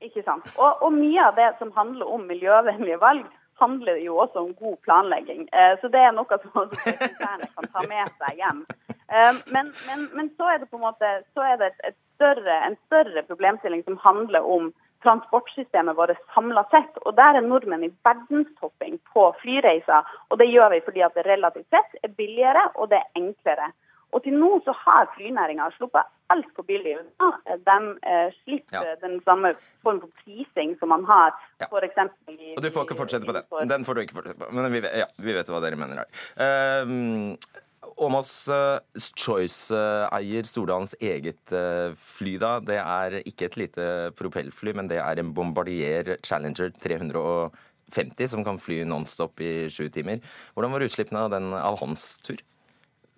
[0.02, 0.48] Ikke sant.
[0.58, 3.28] Og, og mye av det som handler om miljøvennlige valg,
[3.62, 5.44] handler jo også om god planlegging.
[5.54, 8.64] Eh, så det er noe som også konsernet kan ta med seg hjem.
[8.90, 12.58] Eh, men, men, men så er det på en måte så det et, et større,
[12.66, 14.72] en større problemstilling som handler om
[15.04, 16.98] transportsystemet vårt samla sett.
[17.06, 20.08] Og der er nordmenn i verdenstopping på flyreiser.
[20.30, 23.72] Og det gjør vi fordi at det relativt sett er billigere og det er enklere.
[24.12, 27.30] Og til nå så har flynæringa sluppet altfor billig unna.
[27.68, 27.78] De
[28.12, 28.96] eh, slipper Ja.
[29.00, 31.68] den samme form for prising som man har Ja.
[31.72, 31.98] f.eks.
[32.28, 33.70] i Og du får ikke fortsette på den.
[33.70, 34.52] Den får du ikke fortsette på.
[34.52, 36.84] Men vi, ja, vi vet hva dere mener her.
[36.84, 37.38] Um,
[37.82, 42.56] Åmås uh, Choice-eier Stordalens eget uh, fly, da.
[42.62, 48.62] Det er ikke et lite propellfly, men det er en Bombardier Challenger 350 som kan
[48.62, 50.22] fly nonstop i sju timer.
[50.54, 52.42] Hvordan var utslippene av, den, av hans tur?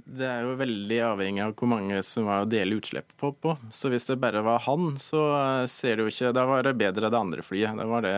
[0.03, 3.55] Det er jo veldig avhengig av hvor mange som var å dele utslipp på, på.
[3.71, 5.21] Så hvis det bare var han, så
[5.71, 7.77] ser du jo ikke Da var det bedre det andre flyet.
[7.79, 8.17] Det var det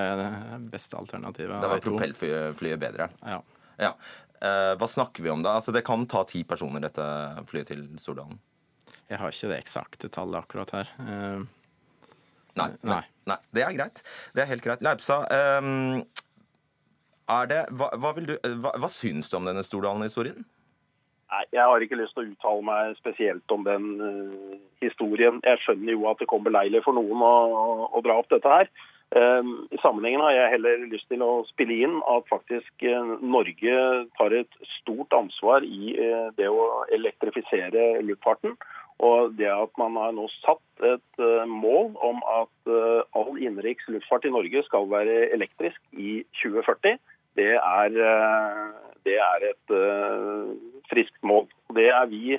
[0.71, 1.59] beste alternativet.
[1.61, 3.09] Da var propellflyet bedre.
[3.21, 3.37] Ja.
[3.81, 3.91] ja.
[4.45, 5.57] Eh, hva snakker vi om da?
[5.59, 7.05] Altså, det kan ta ti personer, dette
[7.49, 8.37] flyet til Stordalen?
[9.09, 10.89] Jeg har ikke det eksakte tallet akkurat her.
[10.97, 11.43] Uh,
[12.57, 13.03] nei, nei.
[13.29, 14.01] nei, Det er greit.
[14.33, 14.81] Det er helt greit.
[14.85, 15.19] Leipsa,
[15.61, 16.01] um,
[17.35, 20.41] er det, hva, hva, du, hva, hva syns du om denne Stordalen-historien?
[21.35, 25.37] Nei, Jeg har ikke lyst til å uttale meg spesielt om den uh, historien.
[25.45, 27.35] Jeg skjønner jo at det kommer beleilig for noen å,
[27.89, 28.69] å, dra opp dette her.
[29.13, 33.75] Um, I sammenhengen har jeg heller lyst til å spille inn at faktisk uh, Norge
[34.17, 36.65] tar et stort ansvar i uh, det å
[36.95, 38.57] elektrifisere luftfarten.
[39.05, 42.69] Og det at man har nå satt et mål om at
[43.19, 46.95] all innenriks luftfart i Norge skal være elektrisk i 2040,
[47.35, 47.97] det er,
[49.03, 49.73] det er et
[50.87, 51.49] friskt mål.
[51.75, 52.37] Det er vi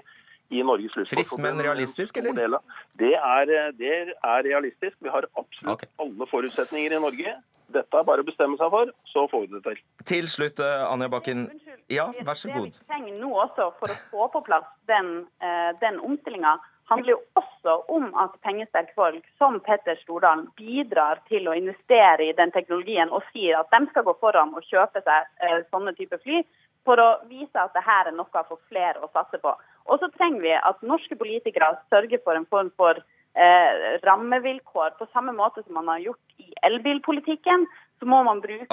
[0.49, 1.19] i Norges luftfart.
[1.19, 2.59] Frist, men realistisk, eller?
[2.99, 4.97] Det er, det er, realistisk.
[5.01, 5.91] Vi har absolutt okay.
[6.03, 7.37] alle forutsetninger i Norge.
[7.75, 9.81] Dette er bare å bestemme seg for, så får vi det til.
[10.07, 11.49] Til slutt, eh, Anja Bakken.
[11.91, 12.71] Ja, vær så god.
[12.71, 16.57] Det vi trenger nå også for å få på plass den, eh, den omstillinga,
[16.91, 22.37] handler jo også om at pengesterke folk som Petter Stordalen bidrar til å investere i
[22.39, 26.23] den teknologien og sier at de skal gå foran og kjøpe seg eh, sånne typer
[26.23, 26.45] fly
[26.87, 29.55] for å vise at dette er noe for flere å satse på.
[29.87, 35.09] Og så trenger vi at norske politikere sørger for en form for eh, rammevilkår, på
[35.13, 37.67] samme måte som man har gjort i elbilpolitikken.
[37.97, 38.67] Så må man bruke.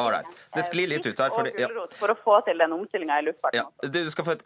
[0.52, 1.30] Det sklir litt ut her.
[1.32, 1.68] For, ja.
[1.96, 3.62] for å få til den omstillinga i luftfarten.
[3.62, 3.92] Ja.
[3.96, 4.44] Du skal få et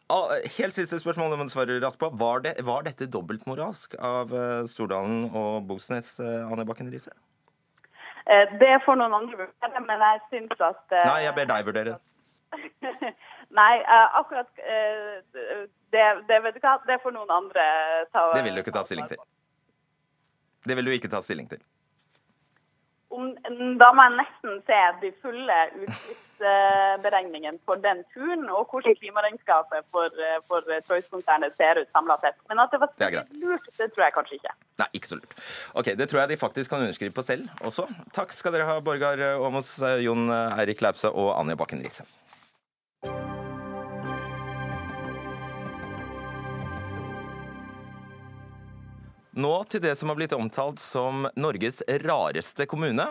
[0.59, 2.11] helt siste spørsmål, du må svare raskt på.
[2.21, 7.15] Var, det, var dette dobbeltmoralsk av uh, Stordalen og Bogsnes, uh, Anne Bakken Riise?
[8.27, 11.93] Det får noen andre vurdere, men jeg syns at Nei, jeg ber deg vurdere.
[13.55, 17.63] Nei, uh, akkurat uh, det, det, vet du hva, det får noen andre
[18.11, 19.23] ta Det vil du ikke ta stilling til?
[20.67, 21.61] Det vil du ikke ta stilling til?
[23.07, 23.29] Om,
[23.79, 30.11] da må jeg nesten se de fulle utslippsberegningene for den turen, og hvordan klimaregnskapet for,
[30.49, 32.35] for Choice-konsernet ser ut samla sett.
[32.51, 34.53] Men at det var det lurt, det tror jeg kanskje ikke.
[34.83, 35.39] Nei, ikke så lurt.
[35.79, 37.87] Ok, Det tror jeg de faktisk kan underskrive på selv også.
[38.11, 40.27] Takk skal dere ha, Borgar Åmos, Jon
[40.59, 42.03] Eirik Laupse og Anja Bakken Riise.
[49.37, 53.03] Nå til det som har blitt omtalt som Norges rareste kommune.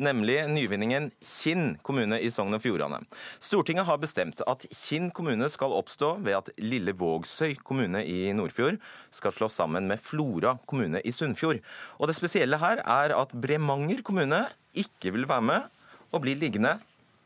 [0.00, 3.02] Nemlig nyvinningen Kinn kommune i Sogn og Fjordane.
[3.36, 8.78] Stortinget har bestemt at Kinn kommune skal oppstå ved at Lille Vågsøy kommune i Nordfjord
[9.12, 11.60] skal slås sammen med Flora kommune i Sunnfjord.
[12.00, 14.40] Og Det spesielle her er at Bremanger kommune
[14.72, 15.68] ikke vil være med,
[16.16, 16.78] og blir liggende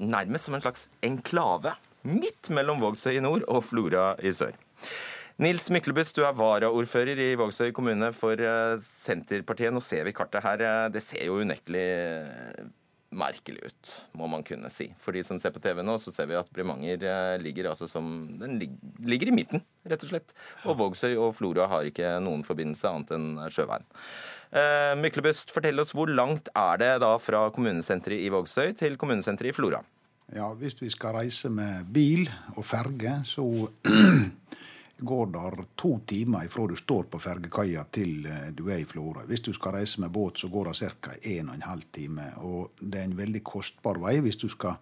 [0.02, 4.58] nærmest som en slags enklave midt mellom Vågsøy i nord og Flora i sør.
[5.38, 9.70] Nils Myklebust, du er varaordfører i Vågsøy kommune for eh, Senterpartiet.
[9.70, 10.64] Nå ser vi kartet her.
[10.66, 12.64] Eh, det ser jo unektelig eh,
[13.14, 14.88] merkelig ut, må man kunne si.
[14.98, 17.06] For de som ser på TV nå, så ser vi at Bremanger
[17.38, 20.34] ligger altså som Den ligger i midten, rett og slett.
[20.66, 23.86] Og Vågsøy og Flora har ikke noen forbindelse annet enn sjøveien.
[24.98, 29.56] Myklebust, fortell oss hvor langt er det da fra kommunesenteret i Vågsøy til kommunesenteret i
[29.56, 29.84] Flora?
[30.34, 32.26] Ja, Hvis vi skal reise med bil
[32.58, 33.46] og ferge, så
[34.98, 39.24] går der to timer ifra du står på fergekaia til eh, du er i Florø.
[39.28, 41.14] Hvis du skal reise med båt, så går det ca.
[41.22, 42.26] 1 12 time.
[42.42, 44.18] Og det er en veldig kostbar vei.
[44.24, 44.74] Hvis du skal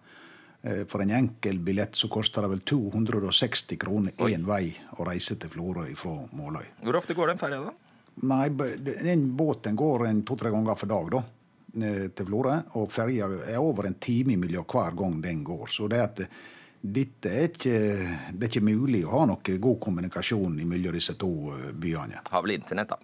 [0.61, 5.37] eh, for en enkel billett så koster det vel 260 kroner én vei å reise
[5.37, 6.65] til Florø fra Måløy.
[6.83, 7.75] Hvor ofte går den ferja, da?
[8.27, 11.19] Nei, den Båten går en to-tre ganger for dag da,
[11.77, 12.55] til Florø.
[12.81, 15.69] Og ferja er over en time mellom hver gang den går.
[15.69, 16.23] Så det at
[16.81, 17.77] dette er ikke,
[18.31, 22.21] det er ikke mulig å ha noe god kommunikasjon mellom disse to eh, byene.
[22.29, 22.99] Har vel internett, da?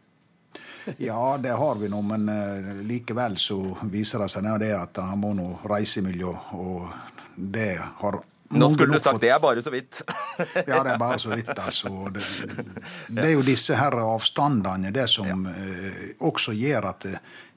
[0.97, 3.57] ja, det har vi nå, men uh, likevel så
[3.89, 6.87] viser det seg det at han må nå reise mellom, og
[7.35, 8.21] det har
[8.53, 10.03] nå skulle du sagt det er bare så vidt.
[10.69, 11.89] ja, det er bare så vidt, altså.
[12.13, 12.21] Det,
[13.15, 15.55] det er jo disse her avstandene det som ja.
[15.57, 17.07] eh, også gjør at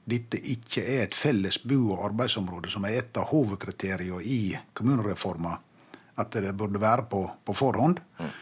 [0.07, 4.41] dette ikke er et felles bo- og arbeidsområde, som er et av hovedkriteriene i
[4.73, 5.53] kommunereforma
[6.17, 8.01] at det burde være på, på forhånd.
[8.19, 8.35] Mm.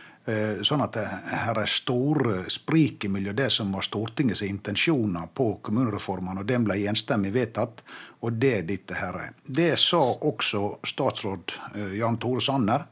[0.65, 6.39] Sånn at det, her er store sprik mellom det som var Stortingets intensjoner på kommunereformen,
[6.41, 7.83] og den ble enstemmig vedtatt,
[8.25, 9.35] og det dette her er.
[9.45, 12.88] Det sa også statsråd eh, Jan Tore Sanner.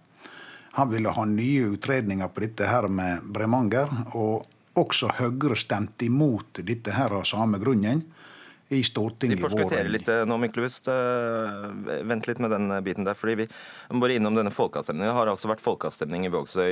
[0.78, 3.90] Han ville ha nye utredninger på dette her med Bremanger.
[4.18, 4.46] Og
[4.78, 8.02] også Høyre stemte imot dette her av samme grunnen.
[8.74, 13.18] I Stortinget Vi forskutterer litt eh, nå, Mikkel Eh, vent litt med den biten der.
[13.18, 13.48] fordi Vi
[13.92, 15.12] må bare innom denne folkeavstemningen.
[15.12, 16.72] Det har altså vært folkeavstemning i Vågsøy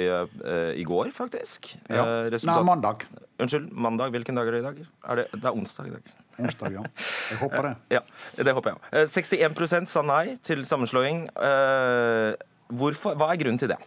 [0.77, 1.73] i går, faktisk.
[1.89, 2.05] Ja.
[2.31, 3.05] Nei, mandag.
[3.41, 4.11] Unnskyld, mandag.
[4.15, 4.81] Hvilken dag er det i dag?
[5.09, 6.11] Er det, det er onsdag i dag.
[6.41, 6.85] Onsdag, ja.
[7.31, 7.75] Jeg håper det.
[7.97, 8.01] Ja,
[8.39, 9.07] det håper jeg.
[9.11, 11.25] 61% sa nei til sammenslåing.
[12.71, 13.79] Hvorfor, hva er grunnen til det?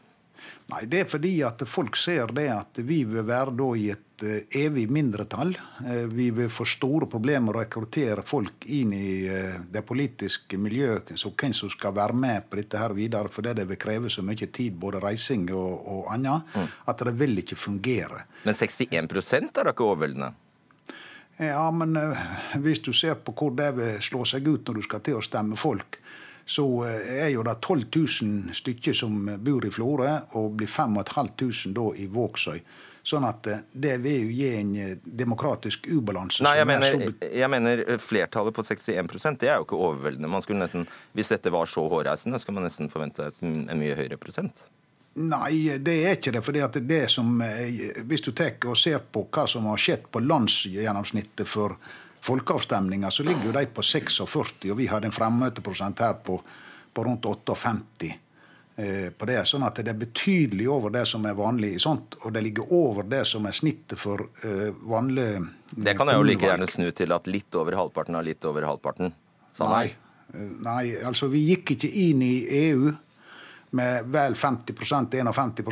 [0.72, 4.13] Nei, Det er fordi at folk ser det at vi vil være da i et
[4.22, 5.55] uh, evig mindretall.
[5.81, 11.14] Uh, vi vil få store problemer å rekruttere folk inn i uh, det politiske miljøet,
[11.18, 14.22] så hvem som skal være med på dette her videre, fordi det vil kreve så
[14.22, 16.70] mye tid, både reising og, og annet, mm.
[16.92, 18.24] at det vil ikke fungere.
[18.44, 20.35] Men 61 er da ikke overveldende?
[21.42, 21.96] Ja, men
[22.62, 25.24] hvis du ser på hvor det vil slå seg ut når du skal til å
[25.24, 25.98] stemme folk,
[26.46, 31.72] så eh, er jo det 12 000 stykker som bor i Florø, og blir 5500
[31.77, 32.61] da i Vågsøy.
[33.05, 36.45] Sånn at eh, det vil jo gi en eh, demokratisk ubalanse.
[36.47, 40.31] Nei, jeg mener, jeg mener, flertallet på 61 det er jo ikke overveldende.
[40.33, 44.17] Man skulle nesten, Hvis dette var så hårreisende, skulle man nesten forvente en mye høyere
[44.21, 44.64] prosent.
[45.21, 46.43] Nei, det er ikke det.
[46.43, 47.37] fordi at det som,
[48.09, 51.77] Hvis du tar og ser på hva som har skjedd på landsgjennomsnittet for
[52.25, 56.38] folkeavstemninger, så ligger jo de på 46, og vi hadde en fremmøteprosent her på,
[56.95, 58.21] på rundt 58 eh,
[58.74, 59.37] på det.
[59.46, 62.72] Sånn at det er betydelig over det som er vanlig i sånt, og det ligger
[62.74, 65.28] over det som er snittet for uh, vanlig
[65.70, 68.66] Det kan jeg jo like gjerne snu til at litt over halvparten av litt over
[68.66, 69.14] halvparten
[69.54, 69.87] sa nei.
[70.34, 72.34] Eh, nei, altså vi gikk ikke inn i
[72.66, 72.92] EU
[73.74, 75.62] med vel 50 51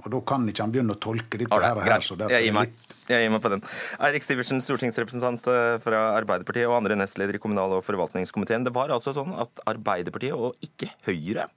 [0.00, 1.92] og da kan ikke han begynne å tolke dette right, her.
[1.94, 2.72] her så jeg gir meg.
[3.10, 3.62] Jeg gir meg på den.
[4.06, 8.64] Eirik Sivertsen, stortingsrepresentant eh, fra Arbeiderpartiet og andre nestleder i kommunal- og forvaltningskomiteen.
[8.64, 11.50] Det var altså sånn at Arbeiderpartiet, og ikke Høyre,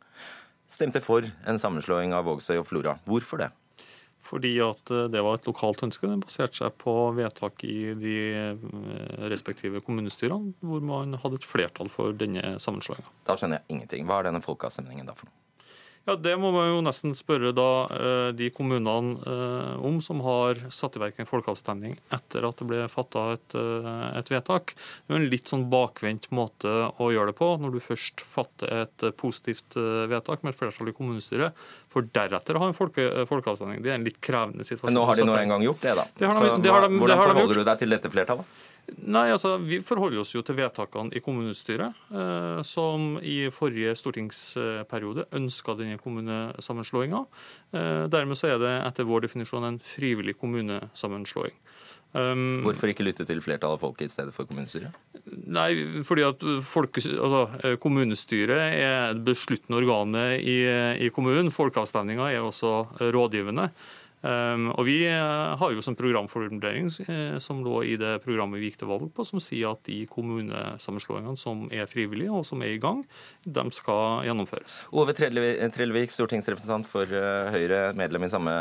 [0.73, 2.97] stemte for en sammenslåing av Vågsøy og Flora.
[3.09, 3.51] Hvorfor det?
[4.23, 6.07] Fordi at eh, det var et lokalt ønske.
[6.09, 8.65] Det baserte seg på vedtak i de eh,
[9.31, 13.05] respektive kommunestyrene, hvor man hadde et flertall for denne sammenslåinga.
[13.27, 14.07] Da skjønner jeg ingenting.
[14.09, 15.42] Hva er denne folkeavstemningen da for noe?
[16.03, 20.59] Ja, Det må man jo nesten spørre da eh, de kommunene eh, om som har
[20.73, 23.87] satt i verk en folkeavstemning etter at det ble fatta et, eh,
[24.19, 24.73] et, vedtak.
[24.75, 28.83] Det er en litt sånn bakvendt måte å gjøre det på, når du først fatter
[28.83, 29.79] et positivt
[30.11, 31.55] vedtak med et flertall i kommunestyret,
[31.87, 33.79] for deretter å ha en folke, folkeavstemning.
[33.85, 34.91] Det er en litt krevende situasjon.
[34.91, 36.07] Men nå har de nå en gang gjort det, da.
[36.11, 38.61] Det de, Så, det de, hvordan forholder du deg til dette flertallet?
[39.03, 45.27] Nei, altså, Vi forholder oss jo til vedtakene i kommunestyret, eh, som i forrige stortingsperiode
[45.39, 47.23] ønska denne kommunesammenslåinga.
[47.73, 51.55] Eh, dermed så er det etter vår definisjon en frivillig kommunesammenslåing.
[52.13, 54.93] Um, Hvorfor ikke lytte til flertallet av folket i stedet for kommunestyret?
[55.49, 60.59] Nei, fordi at folk, altså, Kommunestyret er besluttende organet i,
[61.01, 61.49] i kommunen.
[61.55, 62.75] Folkeavstemninga er også
[63.15, 63.71] rådgivende.
[64.23, 68.69] Um, og Vi uh, har jo som programformulering uh, som lå i det programmet vi
[68.69, 72.77] gikk til valg på, som sier at de kommunesammenslåingene som er frivillige og som er
[72.77, 73.01] i gang,
[73.43, 74.77] de skal gjennomføres.
[74.95, 77.09] Ove Trellevik, stortingsrepresentant for
[77.53, 78.53] Høyre, medlem i samme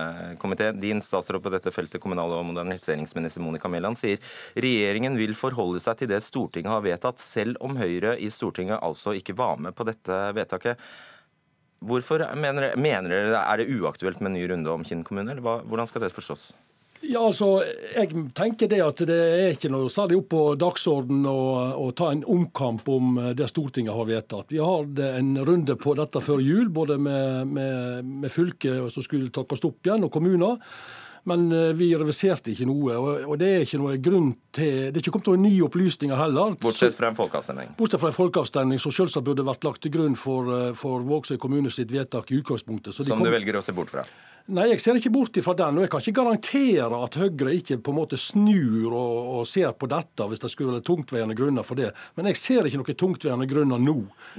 [0.43, 0.73] komité.
[0.75, 4.19] Din statsråd på dette feltet, kommunal- og moderniseringsminister Monica Mæland, sier
[4.59, 9.15] regjeringen vil forholde seg til det Stortinget har vedtatt, selv om Høyre i Stortinget altså
[9.15, 10.81] ikke var med på dette vedtaket.
[11.83, 15.45] Hvorfor mener mener dere er det uaktuelt med en ny runde om Kinn kommune, eller
[15.45, 16.53] hva, hvordan skal det forstås?
[17.03, 17.65] Ja, altså,
[17.97, 21.41] Jeg tenker det at det er ikke noe særlig opp på dagsordenen å,
[21.83, 24.53] å, ta en omkamp om det Stortinget har vedtatt.
[24.55, 29.35] Vi hadde en runde på dette før jul, både med, med, med fylket som skulle
[29.35, 30.63] takkes opp igjen, og kommuner.
[31.25, 32.97] Men eh, vi reverserte ikke noe.
[33.29, 36.57] Og det er ikke noe grunn til Det er ikke kommet noen nye opplysninger heller.
[36.63, 37.75] Bortsett fra en folkeavstemning?
[37.79, 41.39] Bortsett fra en folkeavstemning som selvsagt burde vært lagt til grunn for, eh, for Vågsøy
[41.43, 42.95] kommune sitt vedtak i utgangspunktet.
[42.95, 43.25] som kom...
[43.25, 44.07] du velger å se bort fra?
[44.51, 45.79] Nei, jeg ser ikke bort ifra den.
[45.79, 49.71] Og jeg kan ikke garantere at Høyre ikke på en måte snur og, og ser
[49.79, 51.93] på dette hvis det skulle være tungtveiende grunner for det.
[52.19, 53.95] Men jeg ser ikke noen tungtveiende grunner nå.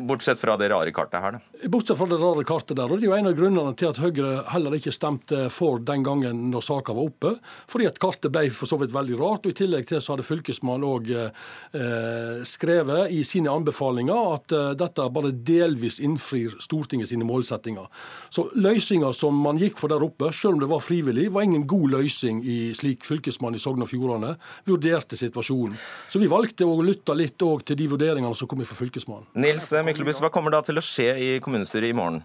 [0.09, 1.67] Bortsett fra det rare kartet her, da?
[1.71, 2.91] Bortsett fra det rare kartet der.
[2.91, 6.03] Og det er jo en av grunnene til at Høyre heller ikke stemte for den
[6.03, 7.33] gangen når saka var oppe.
[7.71, 9.47] Fordi at kartet ble for så vidt veldig rart.
[9.47, 14.69] Og i tillegg til så hadde Fylkesmannen òg eh, skrevet i sine anbefalinger at eh,
[14.83, 17.87] dette bare delvis innfrir Stortinget sine målsettinger.
[18.33, 21.67] Så løsninga som man gikk for der oppe, selv om det var frivillig, var ingen
[21.69, 24.35] god løsning i slik fylkesmann i Sogn og Fjordane
[24.67, 25.77] vurderte situasjonen.
[26.09, 29.29] Så vi valgte å lytte litt til de vurderingene som kom fra fylkesmannen.
[29.39, 32.21] Nils Myklebust, hva kommer da til å skje i kommunestyret i morgen?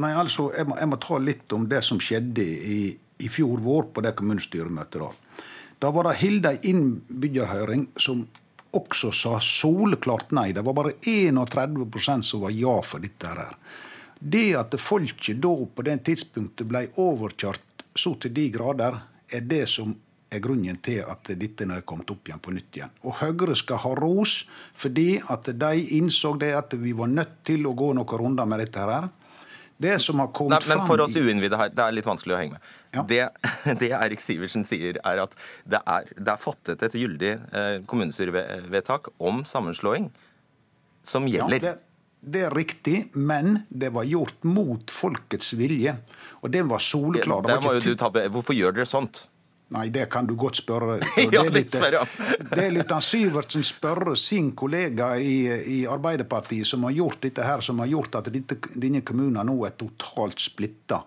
[0.00, 2.82] Nei, altså, jeg må, jeg må ta litt om det som skjedde i,
[3.20, 5.02] i fjor vår på det kommunestyremøtet.
[5.02, 5.46] Da
[5.80, 8.26] Da var det Hilde innbyggerhøring som
[8.76, 10.50] også sa soleklart nei.
[10.52, 13.56] Det var bare 31 som var ja for dette her.
[14.20, 18.98] Det at folket da på det tidspunktet ble overkjørt så til de grader,
[19.32, 19.94] er det som
[20.30, 22.92] er grunnen til at dette nå er kommet opp igjen på nytt igjen.
[23.02, 24.44] Og Høyre skal ha ros
[24.78, 28.62] fordi at de innså det at vi var nødt til å gå noen runder med
[28.62, 29.08] dette her.
[29.80, 32.38] Det som har kommet Nei, men for oss uinnvidde her, det er litt vanskelig å
[32.42, 32.72] henge med.
[32.92, 33.04] Ja.
[33.08, 33.20] Det,
[33.80, 39.08] det Erik Sivertsen sier, er at det er, det er fattet et gyldig eh, kommunestyrevedtak
[39.16, 40.10] om sammenslåing
[41.02, 41.64] som Ja, gjelder.
[41.64, 41.89] det,
[42.20, 45.96] det er riktig, men det var gjort mot folkets vilje.
[46.44, 47.46] Og den var soleklar.
[47.46, 49.24] Det var ikke du hvorfor gjør dere sånt?
[49.70, 50.98] Nei, det kan du godt spørre.
[51.20, 51.76] Ja, det er litt,
[52.50, 57.46] det er litt han Syvertsen spørre sin kollega i, i Arbeiderpartiet som har gjort dette
[57.46, 61.04] her, som har gjort at dette, denne kommunen nå er totalt splitta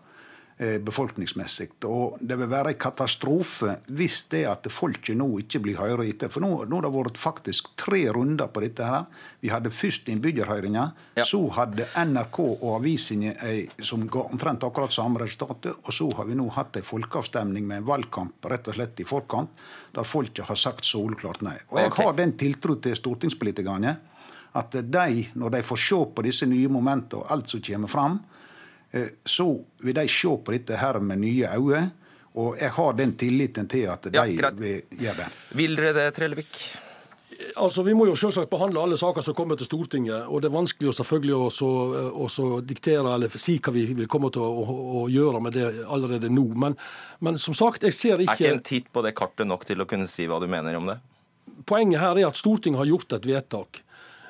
[0.58, 1.70] befolkningsmessig.
[1.90, 6.32] Og det vil være en katastrofe hvis det at folket nå ikke blir høyre etter.
[6.32, 9.08] For nå, nå har det vært faktisk tre runder på dette her.
[9.44, 10.86] Vi hadde først innbyggerhøringa.
[11.18, 11.26] Ja.
[11.28, 15.74] Så hadde NRK og avisene eh, som ga omtrent akkurat samme resultatet.
[15.84, 19.08] Og så har vi nå hatt en folkeavstemning med en valgkamp rett og slett i
[19.08, 19.52] forkant,
[19.94, 21.58] der folket har sagt soleklart nei.
[21.72, 23.98] Og jeg har den tiltro til stortingspolitikerne
[24.54, 28.20] at de, når de får se på disse nye momentene og alt som kommer fram,
[28.20, 28.33] eh,
[29.26, 29.48] så
[29.82, 31.84] vil de se på dette her med nye øyne.
[32.34, 35.28] Og jeg har den tilliten til at de Ja, vil gjøre det.
[35.54, 36.62] Vil dere det, Trellevik?
[37.58, 40.28] Altså, Vi må jo selvsagt behandle alle saker som kommer til Stortinget.
[40.28, 41.70] og Det er vanskelig å selvfølgelig også,
[42.26, 45.86] også diktere eller si hva vi vil komme til å, å, å gjøre med det
[45.86, 46.46] allerede nå.
[46.56, 46.78] Men,
[47.20, 49.66] men som sagt, jeg ser ikke Er ikke ikke en titt på det kartet nok
[49.66, 51.00] til å kunne si hva du mener om det?
[51.70, 53.84] Poenget her er at Stortinget har gjort et vedtak.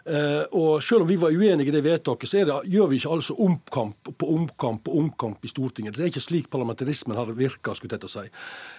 [0.03, 3.13] Eh, og Selv om vi var uenige i det vedtaket, så det, gjør vi ikke
[3.15, 5.95] altså omkamp på omkamp på omkamp i Stortinget.
[5.95, 7.75] Det er ikke slik parlamentarismen har virka.
[8.11, 8.27] si.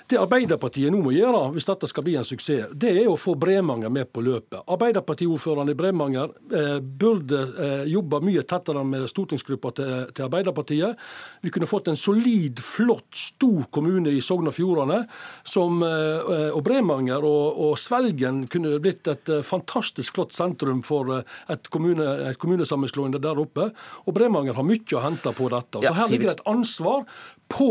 [0.05, 3.33] Det Arbeiderpartiet nå må gjøre, hvis dette skal bli en suksess, det er å få
[3.41, 4.59] Bremanger med på løpet.
[4.69, 11.01] Arbeiderpartiordføreren i Bremanger eh, burde eh, jobbe mye tettere med stortingsgruppa til, til Arbeiderpartiet.
[11.41, 15.01] Vi kunne fått en solid, flott, stor kommune i Sogn og Fjordane.
[15.49, 21.15] Som, eh, og Bremanger og, og Svelgen kunne blitt et eh, fantastisk flott sentrum for
[21.17, 23.71] eh, et, kommune, et kommunesammenslåing der oppe.
[24.05, 25.81] Og Bremanger har mye å hente på dette.
[25.81, 27.09] Så her ligger det et ansvar
[27.53, 27.69] på,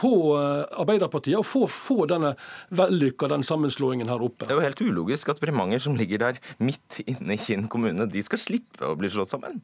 [0.00, 2.34] på eh, Arbeiderpartiet å få, få denne
[2.74, 4.46] vellykka den sammenslåingen her oppe.
[4.46, 8.08] Det er jo helt ulogisk at Bremanger, som ligger der midt inne i Kinn kommune,
[8.10, 9.60] de skal slippe å bli slått sammen.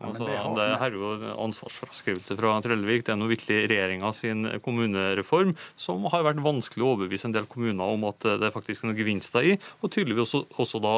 [0.00, 0.26] Altså,
[0.56, 1.12] det her er jo
[1.46, 3.04] ansvarsfraskrivelse fra Trellevik.
[3.06, 7.48] Det er nå vitterlig regjeringa sin kommunereform som har vært vanskelig å overbevise en del
[7.50, 10.94] kommuner om at det faktisk er noen gevinster i, og tydeligvis også, også da.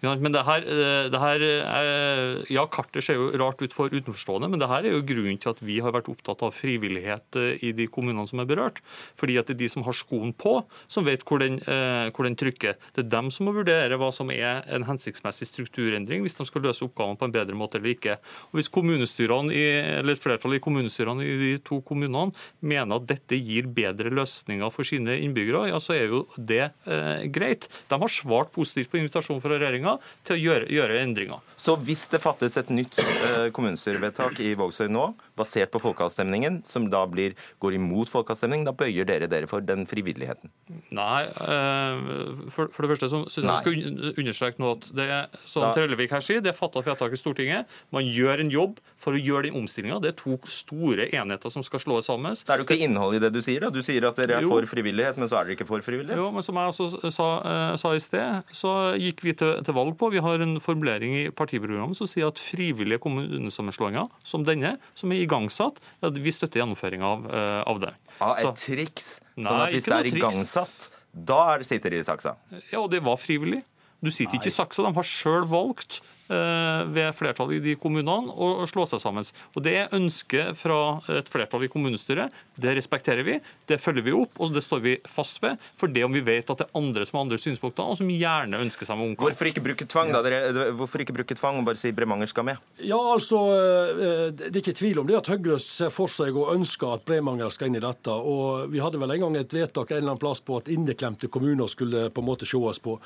[0.00, 3.88] Ja, men det her, eh, det her er- Ja, kartet ser jo rart ut for
[3.88, 7.36] utenforstående, men det her er jo grunnen til at vi har vært opptatt av frivillighet
[7.36, 8.80] eh, i de kommunene som er berørt.
[9.16, 12.24] Fordi at det er de som har skoen på, som vet hvor den, eh, hvor
[12.24, 12.76] den trykker.
[12.94, 16.62] Det er dem som må vurdere hva som er en hensiktsmessig strukturendring hvis de skal
[16.62, 18.16] løse oppgavene på en bedre måte eller ikke.
[18.50, 19.64] Og Hvis kommunestyrene i,
[20.00, 24.86] eller flertallet i kommunestyrene i de to kommunene mener at dette gir bedre løsninger for
[24.86, 27.68] sine innbyggere, ja, så er jo det eh, greit.
[27.90, 29.96] De har svart positivt på invitasjonen fra regjeringa
[30.26, 31.44] til å gjøre, gjøre endringer.
[31.60, 35.10] Så hvis det fattes et nytt eh, kommunestyrevedtak i Vågsøy nå,
[35.40, 37.34] basert på folkeavstemningen, som da blir,
[37.64, 40.52] går imot folkeavstemning, da bøyer dere dere for den frivilligheten?
[40.94, 43.58] Nei, eh, for, for det første så syns jeg Nei.
[43.62, 47.12] skal understreke nå at det er, som Da- Trellevik her sier, det er fatta vedtak
[47.14, 47.66] i Stortinget.
[47.94, 50.00] Man gjør en jobb for å gjøre den omstillinga.
[50.04, 52.34] Det er to store enheter som skal slås sammen.
[52.36, 53.60] Det er jo ikke innhold i det du sier.
[53.64, 53.70] da.
[53.72, 54.50] Du sier at dere er Jo.
[54.52, 56.20] for frivillighet, men så er dere ikke for frivillighet.
[56.20, 59.74] Jo, men som jeg også sa, eh, sa i sted, så gikk vi til, til
[59.76, 64.74] valg på Vi har en formulering i partiprogrammet som sier at frivillige kommunesammenslåinger som denne,
[64.94, 67.94] som er igangsatt, ja, vi støtter gjennomføringa av, eh, av det.
[68.20, 69.20] Ah, et Så- triks.
[69.36, 72.36] Nei, sånn at hvis det er igangsatt, da er- sitter de i saksa.
[72.72, 73.62] Ja, og det var frivillig.
[74.02, 74.82] Du sitter ikke i saksa.
[74.86, 76.00] De har sjøl valgt
[76.30, 79.26] ved flertallet i de kommunene å slå seg sammen.
[79.56, 82.30] Og Det er ønsket fra et flertall i kommunestyret.
[82.60, 85.58] Det respekterer vi, det følger vi opp, og det står vi fast ved.
[85.80, 88.10] For det om vi vet at det er andre som har andre synspunkter, og som
[88.12, 89.26] gjerne ønsker seg med omkamp.
[89.28, 90.22] Hvorfor ikke bruke tvang, da?
[90.24, 92.60] Dere, hvorfor ikke bruke tvang og bare si Bremanger skal med?
[92.78, 96.54] Ja, altså, eh, Det er ikke tvil om det at Høyre ser for seg og
[96.54, 98.10] ønsker at Bremanger skal inn i dette.
[98.10, 101.28] og Vi hadde vel en gang et vedtak en eller annen plass på at inneklemte
[101.28, 102.98] kommuner skulle på en måte sees på.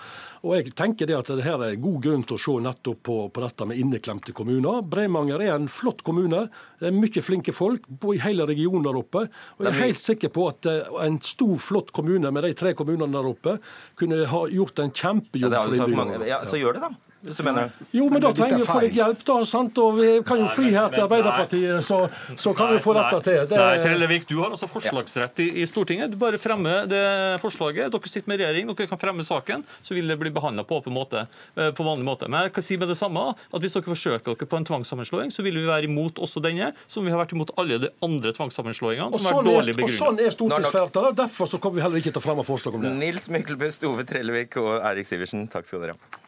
[0.44, 3.13] Og jeg tenker det at det her er god grunn til å se nettopp på,
[3.34, 4.82] på dette med inneklemte kommuner.
[4.90, 6.46] Bremanger er en flott kommune.
[6.80, 9.26] Det er mye flinke folk bor i hele regionen der oppe.
[9.58, 12.74] Og jeg er helt sikker på at eh, en stor, flott kommune med de tre
[12.78, 13.58] kommunene der oppe
[14.00, 16.28] kunne ha gjort en kjempejobb ja, for innbyggerne.
[16.28, 17.13] Ja, så gjør det, da.
[17.24, 17.86] Hvis du mener det.
[17.96, 19.36] Jo, men Men da er trenger vi å få litt hjelp, da.
[19.48, 19.78] sant?
[19.80, 21.98] Og vi kan jo fly her til Arbeiderpartiet, så,
[22.36, 23.40] så kan vi få dette til.
[23.50, 26.12] Det, Nei, Trellevik, du har altså forslagsrett i, i Stortinget.
[26.12, 27.02] Du bare fremmer det
[27.42, 27.90] forslaget.
[27.94, 30.92] Dere sitter med regjering, dere kan fremme saken, så vil det bli behandla på åpen
[30.94, 31.24] måte.
[31.56, 32.28] eh, På vanlig måte.
[32.28, 35.32] Men jeg kan si med det samme at hvis dere forsøker dere på en tvangssammenslåing,
[35.34, 38.34] så vil vi være imot også denne, som vi har vært imot alle de andre
[38.36, 41.16] tvangssammenslåingene, som har sånn vært er, dårlig og sånn er stortingsflertallet.
[41.24, 42.92] Derfor så kommer vi heller ikke til å fremme forslag om det.
[43.00, 46.23] Nils Myklebust, Ove Trellevik og Eirik Sivertsen, takk skal dere ha.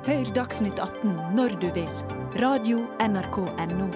[0.00, 1.88] Hør Dagsnytt 18 når du vil.
[2.40, 3.88] Radio NRK Radio.nrk.no.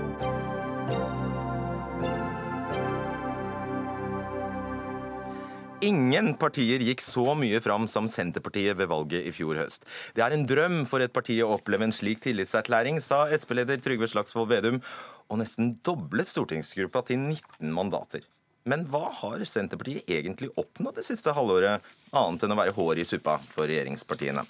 [5.89, 9.89] Ingen partier gikk så mye fram som Senterpartiet ved valget i fjor høst.
[10.13, 14.11] Det er en drøm for et parti å oppleve en slik tillitserklæring, sa Sp-leder Trygve
[14.13, 14.85] Slagsvold Vedum,
[15.33, 18.29] og nesten doblet stortingsgruppa til 19 mandater.
[18.65, 21.85] Men hva har Senterpartiet egentlig oppnådd det siste halvåret,
[22.17, 24.41] annet enn å være hår i suppa for regjeringspartiene?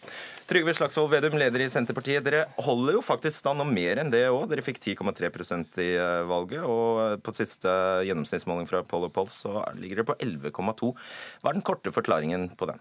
[0.46, 2.22] Trygve Slagsvold Vedum, leder i Senterpartiet.
[2.22, 4.46] Dere holder jo faktisk stand om mer enn det òg.
[4.52, 7.74] Dere fikk 10,3% i eh, valget, og på siste
[8.06, 10.94] gjennomsnittsmåling fra Poll og Poll så ligger dere på 11,2.
[11.42, 12.78] Hva er den korte forklaringen på den?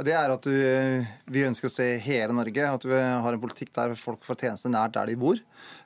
[0.00, 0.60] Det er at vi,
[1.34, 2.64] vi ønsker å se hele Norge.
[2.64, 5.36] At vi har en politikk der folk får tjenester nært der de bor.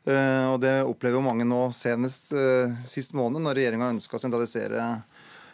[0.06, 4.22] Eh, og det opplever jo mange nå senest uh, sist måned, når regjeringa ønska å
[4.22, 4.84] sentralisere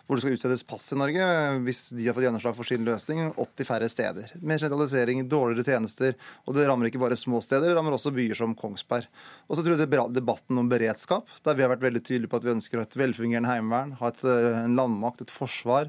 [0.07, 1.26] hvor det skal utstedes pass i Norge,
[1.64, 3.22] hvis de har fått gjennomslag for sin løsning.
[3.38, 4.32] 80 færre steder.
[4.42, 6.16] Mer sentralisering, dårligere tjenester.
[6.46, 9.07] Og det rammer ikke bare små steder, det rammer også byer som Kongsberg.
[9.46, 12.40] Og så tror jeg det debatten om beredskap, der vi har vært veldig tydelige på
[12.40, 15.88] at vi ønsker et velfungerende heimevern, ha et, eh, en landmakt, et forsvar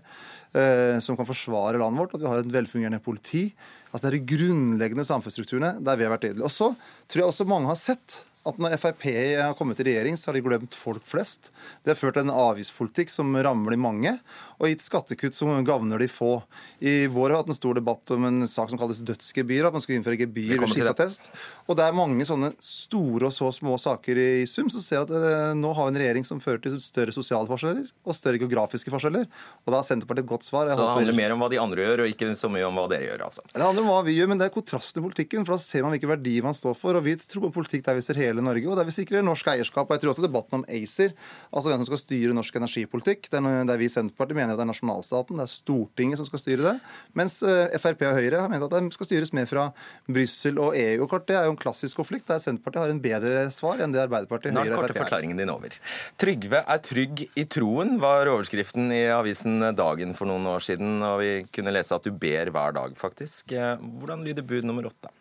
[0.53, 3.47] eh, som kan forsvare landet vårt, at vi har et velfungerende politi.
[3.91, 6.45] Altså Det er de grunnleggende samfunnsstrukturene der vi har vært tydelige.
[6.45, 6.71] Og så
[7.09, 9.03] tror jeg også mange har sett at når Frp
[9.39, 11.49] har kommet i regjering, så har de glemt folk flest.
[11.83, 14.11] De har ført en avgiftspolitikk som rammer de mange,
[14.59, 16.43] og gitt skattekutt som gagner de få.
[16.83, 19.73] I vår har vi hatt en stor debatt om en sak som kalles dødsgebyr, at
[19.75, 21.29] man skal innføre gebyr ved skifteattest.
[21.67, 25.11] Og det er mange sånne store og så små saker i sum som ser at
[25.15, 28.91] eh, nå har vi en regjering som fører til større sosiale forskjeller og større geografiske
[28.93, 29.27] forskjeller.
[29.65, 30.67] Og da har Senterpartiet et godt svar.
[30.67, 32.67] Jeg Så det håper- handler mer om hva de andre gjør, og ikke så mye
[32.67, 33.41] om hva dere gjør, altså.
[33.53, 35.45] det handler om hva vi gjør, men det er kontrasten i politikken.
[35.45, 36.95] for Da ser man hvilke verdier man står for.
[36.95, 39.47] og Vi tror på politikk der vi ser hele Norge, og der vi sikrer norsk
[39.53, 39.85] eierskap.
[39.89, 41.13] og Jeg tror også debatten om ACER,
[41.53, 44.57] altså hvem som skal styre norsk energipolitikk, det er der vi i Senterpartiet mener at
[44.57, 46.75] det er nasjonalstaten, det er Stortinget som skal styre det.
[47.13, 49.67] Mens eh, Frp og Høyre har ment at det skal styres mer fra
[50.07, 51.03] Brussel og EU.
[51.03, 53.93] og klart Det er jo en klassisk konflikt der Senterpartiet har en bedre svar enn
[53.93, 55.01] det Arbeiderpartiet, er Høyre og Frp er.
[55.03, 55.77] forklaringen din over.
[56.17, 60.97] Trygve er trygg i troen, var overskriften i avisen Dagen for noen år siden.
[61.03, 63.51] Og vi kunne lese at du ber hver dag, faktisk.
[63.51, 65.11] Eh, Hvordan lyder bud nummer åtte?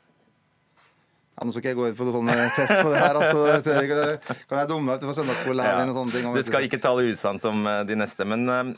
[1.32, 3.18] Ja, nå skal ikke jeg gå ut på noen sånne test på det her.
[3.18, 4.34] altså.
[4.50, 6.26] Kan jeg dumme meg ut for søndagsskolelæreren og sånne ting?
[6.36, 8.74] Du skal ikke tale usant om eh, de neste, men eh,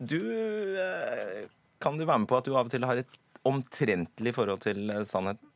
[0.00, 1.42] du eh,
[1.82, 4.88] Kan du være med på at du av og til har et omtrentlig forhold til
[5.08, 5.52] sannheten?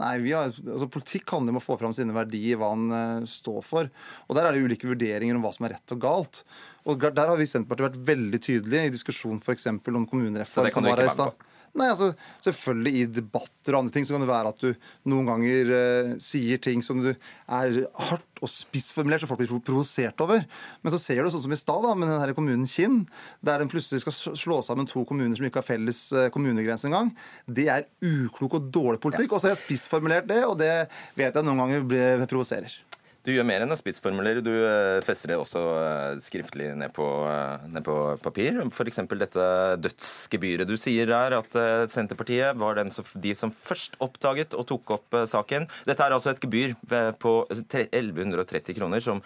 [0.00, 3.58] Nei, vi har, altså Politikk handler om å få fram sine verdier, hva han står
[3.66, 3.88] for.
[4.30, 6.42] Og Der er det ulike vurderinger om hva som er rett og galt.
[6.88, 9.66] Og Der har vi i Senterpartiet vært veldig tydelige i diskusjonen f.eks.
[9.68, 11.46] om Så det kan du ikke være med stad.
[11.78, 12.08] Nei, altså
[12.42, 14.72] Selvfølgelig i debatter og andre ting så kan det være at du
[15.12, 20.20] noen ganger eh, sier ting som du er hardt og spissformulert, så folk blir provosert
[20.24, 20.42] over.
[20.82, 23.02] Men så ser du sånn som i stad, med den her kommunen Kinn,
[23.44, 27.12] der den plutselig skal slå sammen to kommuner som ikke har felles eh, kommunegrense engang.
[27.46, 29.34] Det er uklok og dårlig politikk.
[29.36, 30.72] Og så har jeg spissformulert det, og det
[31.20, 32.80] vet jeg noen ganger blir- provoserer.
[33.20, 37.04] Du gjør mer enn å spissformulere, du eh, fester det også eh, skriftlig ned på,
[37.28, 38.56] eh, ned på papir.
[38.64, 39.02] F.eks.
[39.20, 39.48] dette
[39.84, 40.64] dødsgebyret.
[40.64, 41.58] Du sier her at
[41.92, 45.68] Senterpartiet var som, de som først oppdaget og tok opp saken.
[45.88, 46.72] Dette er altså et gebyr
[47.20, 49.20] på 1130 kroner som,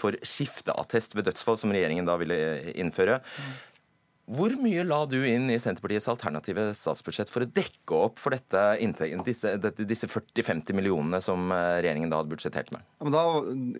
[0.00, 2.40] for skifteattest ved dødsfall, som regjeringen da ville
[2.74, 3.20] innføre.
[4.30, 8.60] Hvor mye la du inn i Senterpartiets alternative statsbudsjett for å dekke opp for dette,
[9.26, 12.84] disse, disse 40-50 millionene som eh, regjeringen da hadde budsjettert med?
[13.00, 13.24] Ja, men da,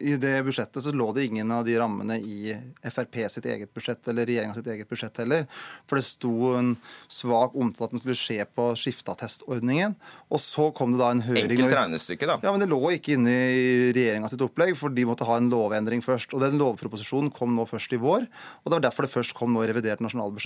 [0.03, 4.11] I det budsjettet så lå det ingen av de rammene i Frp sitt eget budsjett
[4.11, 5.47] eller regjeringa sitt eget budsjett heller.
[5.87, 6.73] For det sto en
[7.07, 9.95] svak omtale at den skulle skje på skifteattestordningen.
[10.35, 12.41] Og så kom det da en høring Enkelt regnestykke, da.
[12.43, 15.53] Ja, men Det lå ikke inne i regjeringa sitt opplegg, for de måtte ha en
[15.53, 16.35] lovendring først.
[16.35, 19.55] Og Den lovproposisjonen kom nå først i vår, og det var derfor det først kom
[19.55, 20.40] nå i revidert nasjonalbudsjett.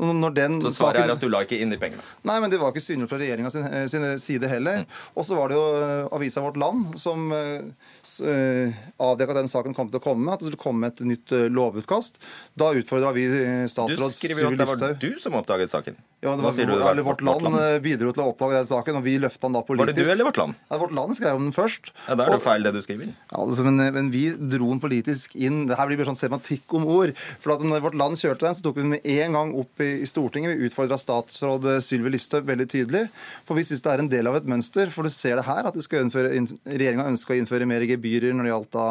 [0.00, 2.00] Og når den Så svaret saken- er at du la ikke inn de pengene?
[2.24, 4.86] Nei, men det var ikke synlig fra regjeringa sin, eh, sin side heller.
[5.14, 9.74] Og så var det jo eh, avisa Vårt Land som uh, avdekka at den saken
[9.76, 12.16] kom til å komme, at det skulle komme et nytt eh, lovutkast.
[12.56, 15.98] Da utfordra vi eh, Du skriver jo at det var du som oppdaget saken.
[16.20, 18.98] Ja, det var, det var eller Vårt Land eh, bidro til å oppdage den saken,
[19.00, 19.86] og vi løfta den da politisk.
[19.86, 20.56] Var det du eller Vårt Land?
[20.70, 21.92] Ja, Vårt Land skrev om den først.
[22.08, 23.12] Ja, Da er det Og- feil det du skriver.
[23.12, 25.66] Ja, altså, men, men vi dro den politisk inn.
[25.68, 27.14] Det her blir bare sånn semantikk om ord.
[27.40, 29.82] For at når Vårt Land kjørte den, så tok vi den med en gang opp
[29.84, 30.54] i, i Stortinget.
[30.56, 33.06] Vi utfordra statsråd Sylvi Listhaug veldig tydelig.
[33.48, 34.92] For vi syns det er en del av et mønster.
[34.94, 38.72] For du ser det her, at regjeringa ønska å innføre mer gebyrer når det gjaldt
[38.76, 38.86] da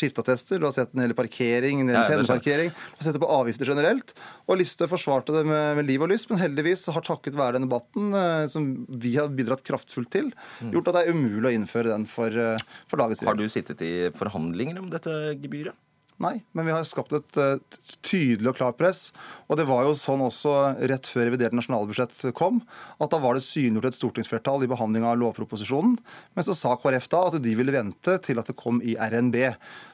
[0.00, 0.60] skifteattester.
[0.60, 2.12] Du har sett den hele parkering, skjønner jeg.
[2.14, 2.72] penneparkering.
[2.74, 4.14] Du har sett det på avgifter generelt.
[4.50, 7.68] Og Listhaug forsvarte det med, med liv og lyst, men heldigvis har takket være den
[7.68, 10.32] debatten eh, som vi har bidratt kraftfullt til,
[10.72, 13.84] gjort at det er umulig å innføre den for, eh, for dagens Har du sittet
[13.86, 15.78] i forhandlinger om dette gebyret?
[16.20, 19.06] Nei, men vi har skapt et eh, tydelig og klart press.
[19.48, 20.52] Og det var jo sånn også
[20.90, 22.60] rett før revidert nasjonalbudsjett kom,
[23.00, 25.96] at da var det synliggjort et stortingsflertall i behandling av lovproposisjonen.
[26.36, 29.40] Men så sa KrF da at de ville vente til at det kom i RNB.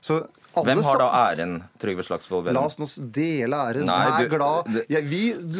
[0.02, 0.24] Så
[0.56, 3.84] alle Hvem har da æren, Trygve Slagsvold La oss nå dele æren.
[3.86, 4.70] Nei, du- glad.
[4.88, 5.02] Ja,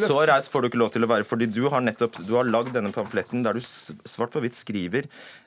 [0.09, 2.45] Så raus får du ikke lov til å være, fordi du har nettopp du har
[2.49, 5.05] lagd denne pamfletten der du svart på hvitt skriver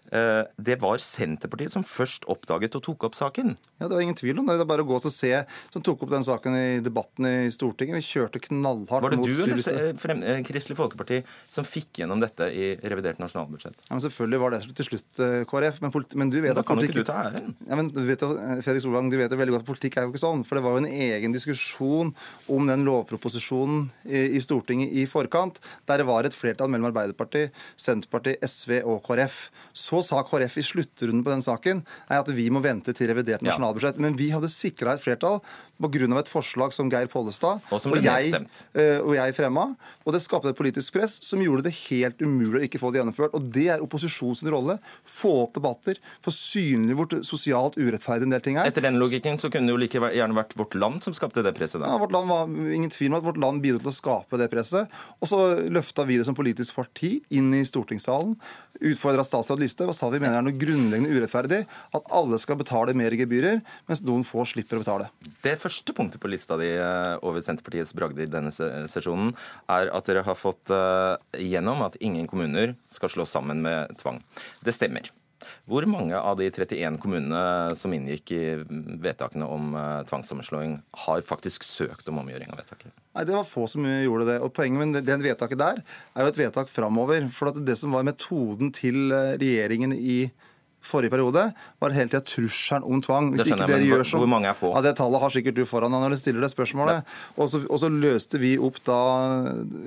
[0.10, 3.52] det var Senterpartiet som først oppdaget og tok opp saken.
[3.80, 4.56] Ja, Det var ingen tvil om det.
[4.58, 5.32] Det er bare å gå og se
[5.74, 8.00] som tok opp den saken i debatten i Stortinget.
[8.00, 11.68] Vi kjørte knallhardt mot Var det mot du eller eh, frem, eh, Kristelig Folkeparti som
[11.68, 13.78] fikk gjennom dette i revidert nasjonalbudsjett?
[13.86, 15.94] Ja, men Selvfølgelig var det til slutt eh, KrF, men,
[16.24, 17.54] men du vet Da kan jo politikk- ikke du ta æren.
[17.70, 20.08] Ja, men du vet, eh, Fredrik Solvang, du vet det veldig godt at politikk er
[20.08, 20.44] jo ikke sånn.
[20.48, 22.14] For det var jo en egen diskusjon
[22.50, 27.54] om den lovproposisjonen i, i Stortinget i forkant, der det var et flertall mellom Arbeiderpartiet,
[27.80, 29.40] Senterpartiet, SV og KrF.
[29.76, 33.44] Så sa KrF i sluttrunden på den saken er at vi må vente til revidert
[33.46, 34.00] nasjonalbudsjett.
[34.02, 35.40] Men vi hadde sikra et flertall
[35.80, 36.20] pga.
[36.20, 38.34] et forslag som Geir Pollestad Og som ble jeg,
[38.74, 39.76] eh, og jeg fremma.
[40.06, 43.02] Og det skapte et politisk press som gjorde det helt umulig å ikke få det
[43.02, 43.34] gjennomført.
[43.34, 44.80] Og det er opposisjonens rolle.
[45.08, 48.70] Få opp debatter, få synlig hvor sosialt urettferdig en del ting er.
[48.70, 51.54] Etter den logikken så kunne det jo like gjerne vært Vårt Land som skapte det
[51.58, 51.82] presset.
[51.82, 54.50] Ja, vårt land var ingen tvil om at vårt land bidro til å skape det
[54.52, 54.90] presset.
[55.20, 55.40] Og så
[55.72, 58.36] løfta vi det som politisk parti inn i stortingssalen.
[58.80, 61.62] Utfordra statsråd Listhaug og sa vi mener det er noe grunnleggende urettferdig
[61.98, 63.60] at alle skal betale mer gebyrer,
[63.90, 65.10] mens noen få slipper å betale.
[65.44, 69.32] Det første punktet på lista di eh, over Senterpartiets bragder denne sesjonen
[69.70, 70.74] er at dere har fått
[71.38, 74.20] gjennom at ingen kommuner skal slås sammen med tvang.
[74.66, 75.10] Det stemmer.
[75.70, 78.44] Hvor mange av de 31 kommunene som inngikk i
[79.04, 82.94] vedtakene om eh, tvangssammenslåing, har faktisk søkt om omgjøring av vedtaket?
[83.16, 84.40] Nei, Det var få som gjorde det.
[84.44, 87.30] Og Poenget med det vedtaket der er jo et vedtak framover.
[87.36, 90.20] For det som var metoden til eh, regjeringen i
[90.82, 91.42] forrige periode,
[91.82, 93.32] var hele tida trusselen om tvang.
[93.38, 94.74] Det skjønner jeg, gjør hvor- hvor mange er få?
[94.76, 97.04] Ja, Det tallet har sikkert du foran deg når du stiller det spørsmålet.
[97.38, 99.00] Og så, og så løste vi opp da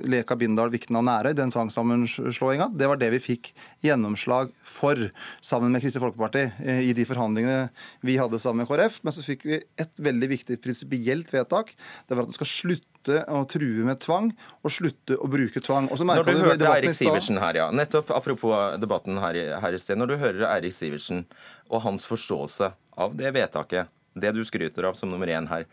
[0.05, 2.69] Leka, Bindal, Vikna og Nærøy, den tvangssammenslåinga.
[2.77, 3.51] Det var det vi fikk
[3.83, 4.95] gjennomslag for
[5.41, 7.69] sammen med Kristelig Folkeparti eh, i de forhandlingene
[8.03, 9.01] vi hadde sammen med KrF.
[9.03, 11.73] Men så fikk vi et veldig viktig prinsipielt vedtak.
[12.07, 14.31] Det var at det skal slutte å true med tvang,
[14.63, 15.89] og slutte å bruke tvang.
[15.89, 17.71] Når du du hørte Eirik Sivertsen her, ja.
[17.71, 19.97] Nettopp apropos debatten her her i sted.
[19.97, 21.25] Når du hører Eirik Sivertsen
[21.69, 25.65] og hans forståelse av det vedtaket, det du skryter av som nummer én her,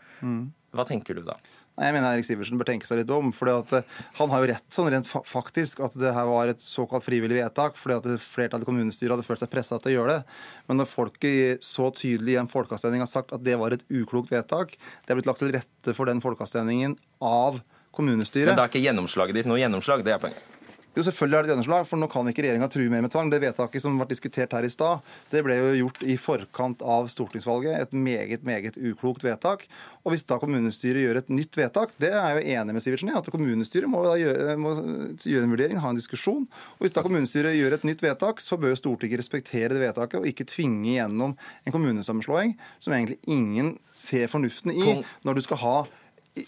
[0.71, 1.35] hva tenker du da?
[1.79, 3.31] Jeg mener Erik Sivertsen bør tenke seg litt om.
[3.31, 7.05] at eh, Han har jo rett sånn rent faktisk at det her var et såkalt
[7.05, 7.77] frivillig vedtak.
[7.79, 10.23] fordi at flertallet i kommunestyret hadde følt seg pressa til å gjøre det.
[10.67, 14.31] Men når folket så tydelig i en folkeavstemning har sagt at det var et uklokt
[14.31, 17.61] vedtak, det er blitt lagt til rette for den folkeavstemningen av
[17.91, 20.60] kommunestyret Men da er ikke gjennomslaget ditt noe gjennomslag, det er poenget.
[20.91, 23.29] Jo, selvfølgelig er det et gjennomslag, for nå kan ikke regjeringa true mer med tvang.
[23.31, 27.07] Det vedtaket som ble diskutert her i stad, det ble jo gjort i forkant av
[27.13, 27.77] stortingsvalget.
[27.85, 29.63] Et meget, meget uklokt vedtak.
[30.03, 33.13] Og hvis da kommunestyret gjør et nytt vedtak, det er jeg jo enig med Sivertsen
[33.13, 34.73] i, at kommunestyret må, gjøre, må
[35.15, 36.43] gjøre en vurdering, ha en diskusjon.
[36.75, 40.19] Og hvis da kommunestyret gjør et nytt vedtak, så bør jo Stortinget respektere det vedtaket
[40.19, 45.63] og ikke tvinge gjennom en kommunesammenslåing som egentlig ingen ser fornuften i når du skal
[45.63, 45.75] ha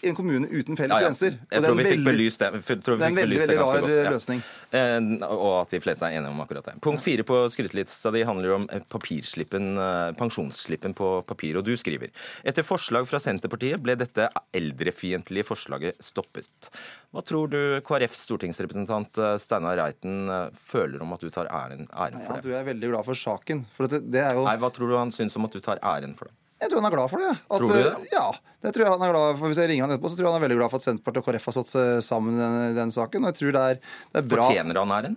[0.02, 1.08] en kommune uten felles Ja, ja.
[1.10, 1.34] grenser.
[1.52, 2.48] Jeg tror vi fikk belyst det.
[2.56, 4.10] Jeg tror vi det er en veldig, veldig rar godt, ja.
[4.14, 4.38] løsning.
[4.72, 6.74] Eh, Og at de fleste er enige om akkurat det.
[6.80, 11.58] Punkt fire på skrytelista di handler om eh, papirslippen, eh, pensjonsslippen på papir.
[11.60, 12.08] Og du skriver
[12.48, 16.70] etter forslag fra Senterpartiet ble dette eldrefiendtlige forslaget stoppet.
[17.14, 21.84] Hva tror du KrFs stortingsrepresentant eh, Steinar Reiten eh, føler om at du tar æren,
[21.92, 22.46] æren for det?
[22.46, 23.66] tror jeg er veldig glad for saken.
[23.76, 26.16] For det, det jo Nei, Hva tror du han syns om at du tar æren
[26.18, 26.34] for det?
[26.64, 27.30] Jeg tror han er glad for det.
[27.34, 27.86] At, Tror du det?
[27.92, 28.26] eh, Ja.
[28.64, 29.52] Det tror jeg han er glad for.
[29.52, 31.20] Hvis jeg ringer han etterpå, så tror jeg han er veldig glad for at Senterpartiet
[31.20, 33.26] og KrF har stått seg sammen i den, den saken.
[33.26, 33.80] Og jeg tror det er,
[34.14, 34.46] det er bra.
[34.48, 35.16] Fortjener han æren?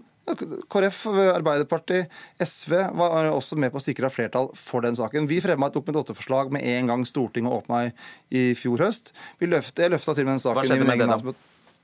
[0.68, 0.98] KrF,
[1.38, 2.12] Arbeiderpartiet,
[2.44, 5.30] SV var også med på å sikre flertall for den saken.
[5.32, 7.94] Vi fremma et Dokument 8-forslag med en gang Stortinget åpna i,
[8.36, 9.14] i fjor høst.
[9.40, 11.38] Vi løfte, jeg løfta til og med den saken Hva skjedde med det da?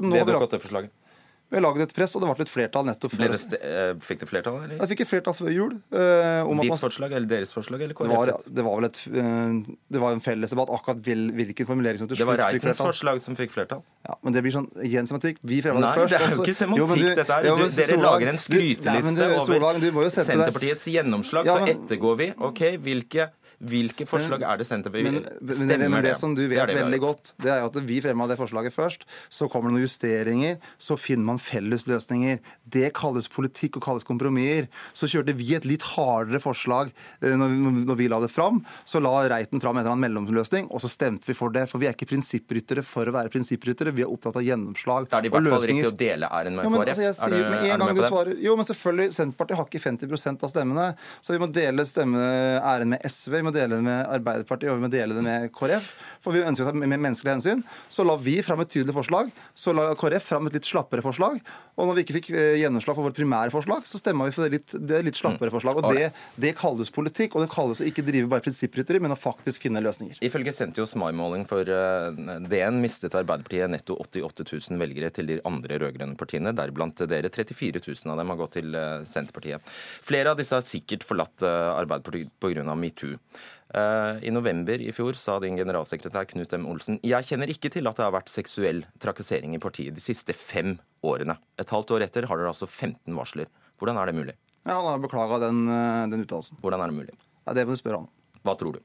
[0.03, 0.91] Nå Det Dokument 8-forslaget?
[1.54, 3.30] Vi har laget et press, og det ble et flertall nettopp før.
[3.30, 4.80] det eh, fikk det flertall, eller?
[4.82, 5.76] Jeg fikk et flertall før jul.
[5.93, 9.76] eh, Ditt man forslag eller deres forslag eller det var, det var vel et, eh,
[9.93, 12.58] det var en felles debatt akkurat hvilken formulering som til slutt fikk flertall.
[12.58, 13.84] Det var Reitens forslag som fikk flertall.
[14.10, 15.38] Ja, men det blir sånn igjen semantikk.
[15.45, 16.10] Vi fremma det først.
[16.10, 17.43] Nei, det er jo ikke semantikk, Jo, du- dette her.
[17.43, 21.60] Du, dere Solvang, lager en Nei, skryteliste du, Solvang, jo over deg- Senterpartiets gjennomslag, Ja,
[21.62, 22.34] så ettergår vi.
[22.49, 23.30] Ok, hvilke,
[23.70, 26.74] hvilke forslag er det Senterpartiet Men, men, Stemmer men, men det som du vet det
[26.74, 29.05] det veldig godt, det er jo at vi fremma det forslaget først.
[29.32, 32.39] Så kommer det noen justeringer, så finner man felles løsninger.
[32.66, 34.68] Det kalles politikk og kalles kompromisser.
[34.97, 36.91] Så kjørte vi et litt hardere forslag
[37.22, 38.61] eh, når vi, la det fram.
[38.86, 41.68] Så la Reiten fram en eller annen mellomløsning, og så stemte vi for det.
[41.72, 45.14] For vi er ikke prinsippryttere for å være prinsippryttere, vi er opptatt av gjennomslag og
[45.14, 45.14] løsninger.
[45.14, 47.03] Da er det i hvert fall riktig å dele æren med Ja, KrF.
[47.07, 48.09] altså, Er du- med en gang du det?
[48.11, 50.88] svarer, jo, men selvfølgelig, Senterpartiet har ikke 50% av stemmene,
[51.22, 54.86] så vi må dele stemmeæren med SV, vi må dele det med Arbeiderpartiet og vi
[54.86, 55.93] må dele det med KrF.
[56.24, 57.64] For vi ønsker å ta med menneskelige hensyn.
[57.91, 61.39] Så la vi fram et tydelig forslag, så la KrF fram et litt slappere forslag.
[61.74, 64.45] Og når vi ikke fikk eh, gjennomslag for vårt primære forslag, så stemma vi for
[64.45, 65.82] det litt, det litt slappere forslag.
[65.82, 69.20] Og det, det kalles politikk, og det kalles å ikke drive bare prinsipprytteri, men å
[69.20, 70.20] faktisk finne løsninger.
[70.24, 75.82] Ifølge Sentios mai-måling for eh, DN mistet Arbeiderpartiet netto 88 000 velgere til de andre
[75.82, 77.32] rød-grønne partiene, deriblant dere.
[77.34, 79.74] 34 000 av dem har gått til eh, Senterpartiet.
[80.06, 82.78] Flere av disse har sikkert forlatt Arbeiderpartiet pga.
[82.78, 83.18] metoo.
[83.74, 86.67] Eh, I november i fjor sa din generalsekretær Knut M.
[86.69, 90.36] Olsen jeg kjenner ikke til at det har vært seksuell trakassering i partiet de siste
[90.38, 91.39] fem årene.
[91.57, 93.49] Et halvt år etter har dere altså 15 varsler.
[93.82, 94.36] Hvordan er det mulig?
[94.63, 96.61] Ja, Han har beklaga den, eh, den uttalelsen.
[96.61, 97.15] Hvordan er det mulig?
[97.47, 98.11] Ja, det må du spørre han.
[98.45, 98.84] Hva tror du?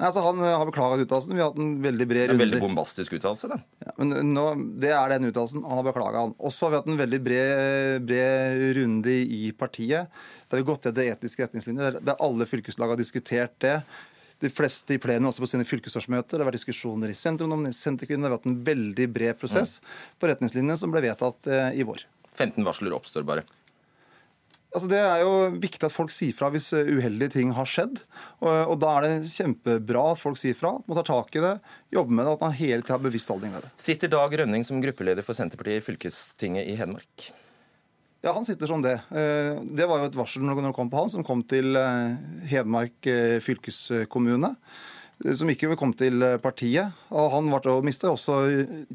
[0.00, 1.34] Nei, altså, han eh, har beklaga uttalelsen.
[1.34, 3.64] Vi har hatt en veldig bred En veldig bombastisk uttalelse, den.
[3.84, 4.44] Ja, men nå,
[4.80, 5.66] Det er den uttalelsen.
[5.66, 6.36] Han har beklaga han.
[6.38, 10.08] Også har vi hatt en veldig bred, bred runde i partiet.
[10.48, 11.98] Der vi har gått etter etiske retningslinjer.
[12.00, 13.80] Der alle fylkeslag har diskutert det.
[14.40, 16.36] De fleste i plenum også på sine fylkesårsmøter.
[16.38, 18.26] Det har vært diskusjoner i Sentrum om Senterkvinnene.
[18.26, 19.78] Det har vært en veldig bred prosess
[20.20, 22.06] på retningslinjene som ble vedtatt eh, i vår.
[22.32, 23.44] 15 varsler oppstår bare.
[24.70, 28.00] Altså Det er jo viktig at folk sier fra hvis eh, uheldige ting har skjedd.
[28.40, 31.44] Og, og Da er det kjempebra at folk sier fra, at man tar tak i
[31.44, 31.56] det,
[31.96, 33.74] jobber med det, at man hele tida har bevisst holdning med det.
[33.82, 37.30] Sitter Dag Rønning som gruppeleder for Senterpartiet i fylkestinget i Hedmark?
[38.20, 38.92] Ja, han sitter som det.
[39.10, 42.16] Eh, Det var jo et varsel når det kom på han, som kom til eh,
[42.52, 44.54] Hedmark eh, fylkeskommune.
[45.36, 46.94] Som ikke kom til partiet.
[47.12, 48.38] Og han ble og mistet også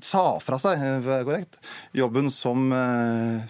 [0.02, 1.60] sa fra seg korrekt,
[1.94, 2.72] jobben som,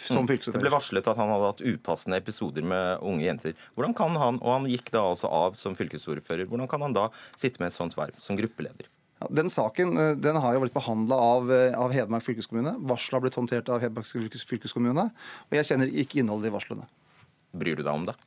[0.03, 0.59] som fylkesordfører.
[0.59, 3.55] Det ble varslet at han hadde hatt upassende episoder med unge jenter.
[3.80, 7.07] Hvordan kan han, og han gikk da altså av som fylkesordfører, hvordan kan han da
[7.39, 8.91] sitte med et sånt verv som gruppeleder?
[9.30, 12.76] Den saken eh, den har jo blitt behandla av, eh, av Hedmark fylkeskommune.
[12.84, 15.09] Varselet har blitt håndtert av Hedmark fylkeskommune.
[15.49, 16.88] Og jeg kjenner ikke innholdet i varslene.
[17.55, 18.18] Bryr du deg om det?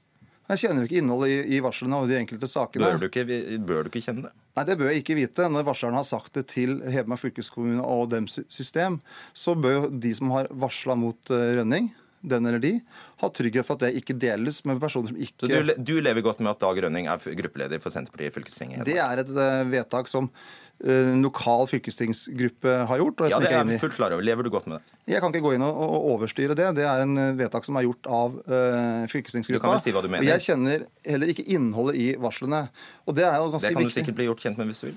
[0.49, 2.89] Jeg kjenner jo ikke innholdet i, i varslene og de enkelte sakene.
[2.89, 3.25] Bør du ikke,
[3.69, 4.35] bør du ikke kjenne det?
[4.57, 5.49] Nei, Det bør jeg ikke vite.
[5.53, 8.97] Når varsleren har sagt det til Hedmark fylkeskommune og deres system,
[9.37, 11.91] så bør jo de som har varsla mot eh, Rønning,
[12.29, 12.73] den eller de,
[13.21, 16.25] ha trygghet for at det ikke deles med personer som ikke Så du, du lever
[16.27, 18.89] godt med at Dag Rønning er gruppeleder for Senterpartiet i fylkestinget?
[18.89, 19.31] Det er et
[19.71, 20.33] vedtak som
[20.79, 23.25] lokal fylkestingsgruppe har gjort.
[23.33, 24.23] Ja, det er jeg fullt klar over.
[24.23, 24.99] Lever du godt med det?
[25.11, 26.69] Jeg kan ikke gå inn og, og overstyre det.
[26.79, 29.59] Det er en eh, vedtak som er gjort av uh, fylkestingsgruppa.
[29.59, 30.23] Du kan vel si hva du mener.
[30.23, 32.69] Og jeg kjenner heller ikke innholdet i varslene.
[33.11, 34.91] Og det er jo ganske Det kan du sikkert bli gjort kjent med hvis du
[34.93, 34.97] vil.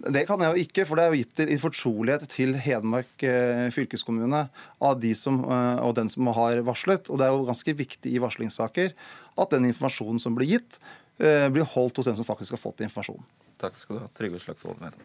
[0.00, 3.66] Det kan jeg jo ikke, for det er jo gitt i fortrolighet til Hedmark eh,
[3.74, 4.46] fylkeskommune
[4.80, 7.10] av de som, eh, og den som har varslet.
[7.12, 8.94] Og det er jo ganske viktig i varslingssaker
[9.40, 10.80] at den informasjonen som blir gitt,
[11.20, 13.28] eh, blir holdt hos den som faktisk har fått informasjonen.
[13.60, 15.04] Takk skal du ha, Trygve Slagsvold Vedum.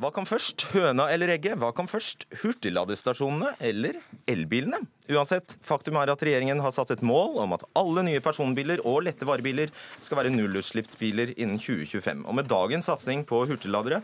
[0.00, 1.56] Hva kom først, høna eller egget?
[1.60, 4.82] Hva kom først, hurtigladestasjonene eller elbilene?
[5.04, 9.02] Uansett, faktum er at regjeringen har satt et mål om at alle nye personbiler og
[9.04, 9.68] lette varebiler
[10.00, 12.22] skal være nullutslippsbiler innen 2025.
[12.24, 13.98] Og med dagens satsing på hurtigladere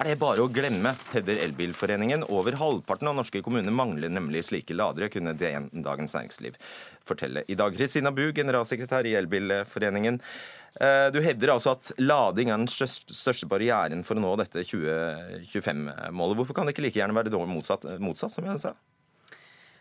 [0.00, 2.24] er det bare å glemme, hevder Elbilforeningen.
[2.32, 6.56] Over halvparten av norske kommuner mangler nemlig slike ladere, kunne DN Dagens Næringsliv
[7.04, 7.76] fortelle i dag.
[7.76, 10.22] Kristina Bu, generalsekretær i Elbilforeningen.
[10.80, 16.40] Eh, Du hevder altså at lading er den største barrieren for å nå dette 2025-målet.
[16.40, 18.78] Hvorfor kan det ikke like gjerne være dårlig motsatt, motsatt som jeg sa?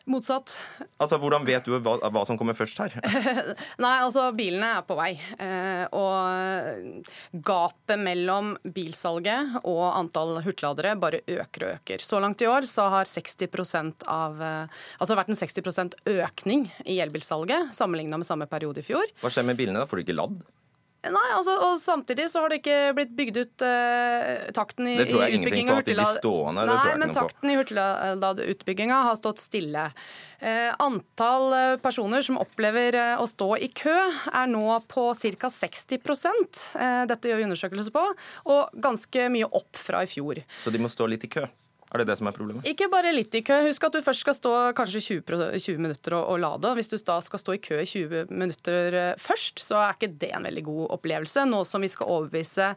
[0.05, 0.53] Motsatt.
[1.01, 2.93] Altså, Hvordan vet du hva, hva som kommer først her?
[3.83, 5.15] Nei, altså bilene er på vei.
[5.41, 12.05] Eh, og gapet mellom bilsalget og antall hurtigladere bare øker og øker.
[12.05, 16.99] Så langt i år så har 60% av, eh, altså vært en 60% økning i
[17.01, 19.09] elbilsalget sammenligna med samme periode i fjor.
[19.23, 19.81] Hva skjer med bilene?
[19.81, 19.89] da?
[19.89, 20.37] Får du ikke ladd?
[21.13, 25.09] Nei, altså, og samtidig så har det ikke blitt bygd ut uh, takten i, Det
[25.09, 26.65] tror jeg ingenting på at de blir stående.
[26.69, 27.19] Nei, men noe på.
[27.19, 29.89] takten i hurtigladeutbygginga har stått stille.
[30.39, 33.95] Eh, antall eh, personer som opplever å stå i kø,
[34.29, 35.49] er nå på ca.
[35.49, 38.07] 60 eh, Dette gjør vi undersøkelser på,
[38.51, 40.43] og ganske mye opp fra i fjor.
[40.61, 41.47] Så de må stå litt i kø.
[41.95, 42.67] Er det det som er problemet?
[42.67, 43.61] Ikke bare litt i kø.
[43.69, 46.75] Husk at du først skal stå kanskje 20, 20 minutter og, og lade.
[46.75, 50.11] Hvis du da skal stå i kø i 20 minutter eh, først, så er ikke
[50.19, 51.47] det en veldig god opplevelse.
[51.47, 52.73] Nå som vi skal overbevise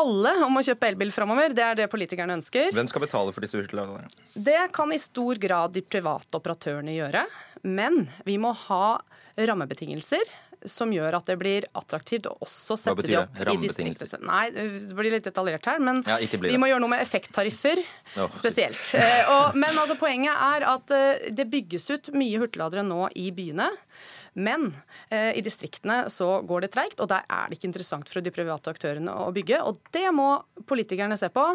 [0.00, 1.52] alle om å kjøpe elbil framover.
[1.52, 2.70] Det er det politikerne ønsker.
[2.74, 4.08] Hvem skal betale for disse hurtigladerne?
[4.32, 7.26] Det kan i stor grad de private operatørene gjøre.
[7.66, 8.84] Men vi må ha
[9.36, 10.32] rammebetingelser
[10.68, 13.94] som gjør at det blir attraktivt å også sette de opp i distriktene.
[13.96, 14.24] distriktet.
[14.26, 17.82] Nei, det blir litt detaljert her, men Ja, vi må gjøre noe med effekttariffer
[18.16, 18.30] oh.
[18.36, 18.80] spesielt.
[19.00, 23.30] Eh, og, men altså, poenget er at eh, det bygges ut mye hurtigladere nå i
[23.34, 23.70] byene.
[24.38, 24.68] Men
[25.08, 28.32] eh, i distriktene så går det treigt, og der er det ikke interessant for de
[28.34, 29.62] private aktørene å bygge.
[29.66, 30.28] Og det må
[30.70, 31.46] politikerne se på,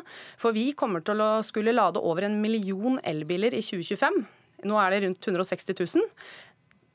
[0.41, 4.25] for vi kommer til å skulle lade over en million elbiler i 2025.
[4.65, 6.11] Nå er det rundt 160 000.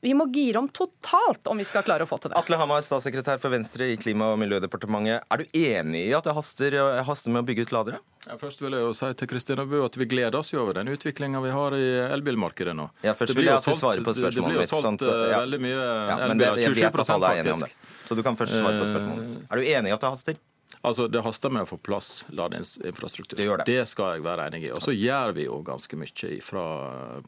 [0.01, 2.37] Vi må gire om totalt om vi skal klare å få til det.
[2.39, 5.27] Atle Hamar, statssekretær for Venstre i Klima- og miljødepartementet.
[5.29, 7.99] Er du enig i at det haster, haster med å bygge ut ladere?
[8.25, 10.89] Ja, først vil jeg jo si til Kristina Bø at vi gleder oss over den
[10.93, 11.85] utviklinga vi har i
[12.17, 12.87] elbilmarkedet nå.
[13.05, 15.25] Ja, først Det vil jeg jo at du svarer på Det blir jo solgt eh,
[15.31, 15.41] ja.
[15.43, 16.61] veldig mye Ja, men elbiler.
[16.61, 17.69] jeg 27 at er enige om det.
[17.69, 18.07] faktisk.
[18.09, 19.27] Så du kan først svare på spørsmålet.
[19.29, 20.41] Eh, Er du enig i at det haster?
[20.81, 23.37] Altså, Det haster med å få plass ladeinfrastruktur.
[23.37, 23.87] Det gjør det.
[23.87, 24.71] skal jeg være enig i.
[24.73, 26.65] Og så gjør vi jo ganske mye fra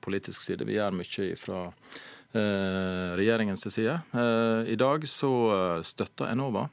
[0.01, 0.65] politisk side.
[0.65, 1.99] Vi gjør mye fra eh,
[2.33, 3.99] regjeringens side.
[4.13, 5.31] Eh, I dag så
[5.77, 6.67] eh, støtter Enova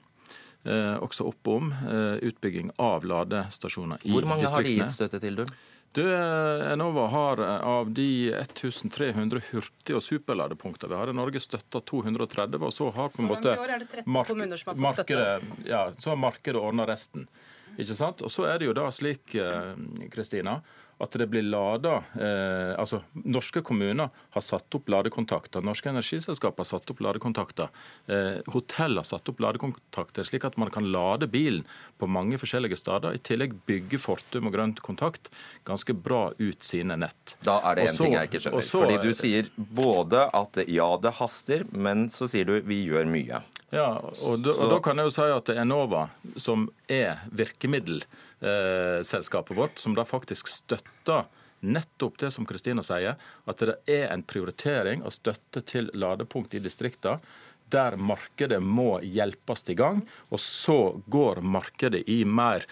[0.65, 4.17] eh, også opp om eh, utbygging av ladestasjoner i distriktene.
[4.21, 5.45] Hvor mange har de gitt støtte til, du?
[5.93, 8.09] Du, eh, Enova har eh, av de
[8.39, 12.61] 1300 hurtig- og superladepunkter vi har i Norge, støtta 230.
[12.63, 15.01] Og så har på en måte i år det 13 mark- kommuner som har fått
[15.01, 15.19] støtte.
[15.19, 17.27] markedet, ja, så har markedet ordna resten.
[17.81, 18.23] Ikke sant?
[18.27, 19.75] Og så er det jo da slik, eh,
[20.15, 20.61] Kristina,
[21.01, 25.63] at det blir lada eh, Altså, norske kommuner har satt opp ladekontakter.
[25.65, 27.69] Norske energiselskaper har satt opp ladekontakter.
[28.07, 31.65] Eh, hotell har satt opp ladekontakter, slik at man kan lade bilen
[31.99, 33.17] på mange forskjellige steder.
[33.17, 35.31] I tillegg bygge Fortum og Grønt Kontakt
[35.69, 37.37] ganske bra ut sine nett.
[37.45, 38.59] Da er det én ting jeg ikke skjønner.
[38.59, 42.87] og så- Fordi du sier både at ja, det haster, men så sier du vi
[42.89, 43.43] gjør mye.
[43.71, 46.09] Ja, og da, og da kan jeg jo si at Enova,
[46.43, 51.25] som er virkemiddelselskapet vårt, som da faktisk støtter
[51.61, 53.15] nettopp det som Kristina sier,
[53.47, 57.21] at det er en prioritering av støtte til ladepunkt i distriktene.
[57.71, 60.03] Der markedet må hjelpes i gang,
[60.35, 62.67] og så går markedet i mer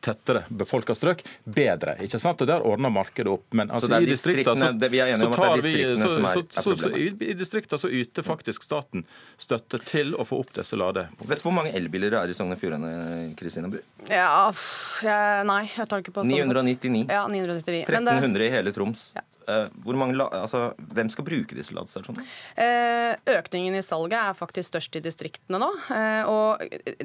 [0.00, 1.96] tettere befolka strøk bedre.
[2.04, 2.40] ikke sant?
[2.44, 3.46] Og Der ordner markedet opp.
[3.54, 5.62] Men altså, det er i distriktene distriktene- det- vi er enige om at det er
[5.62, 7.20] distriktene vi- så- som er- så- er så- så problemet.
[7.22, 9.04] i- I distriktene så yter faktisk staten
[9.38, 11.28] støtte til å få opp disse ladepunktene.
[11.28, 13.78] Vet du hvor mange elbiler det er i Sogn og Fjordane, Kristina Bu?
[14.08, 14.50] Ja,
[15.02, 16.30] jeg, nei, jeg tar ikke på sånn.
[16.30, 17.06] 999.
[17.08, 17.88] Ja, 999.
[17.88, 19.12] Men det- 1300 i hele Troms.
[19.16, 19.29] Eh, Hvor
[20.00, 22.24] mange, altså, hvem skal bruke disse ladestasjonene?
[22.56, 25.70] Eh, Økningen i salget er faktisk størst i distriktene nå.
[25.94, 26.62] Eh, Og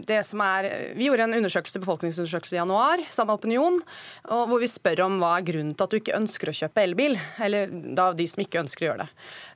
[0.07, 0.67] det som er,
[0.97, 3.79] vi gjorde en undersøkelse, befolkningsundersøkelse i januar, samme opinion,
[4.27, 7.17] hvor vi spør om hva er grunnen til at du ikke ønsker å kjøpe elbil.
[7.43, 9.09] Eller da de som ikke ønsker å gjøre det.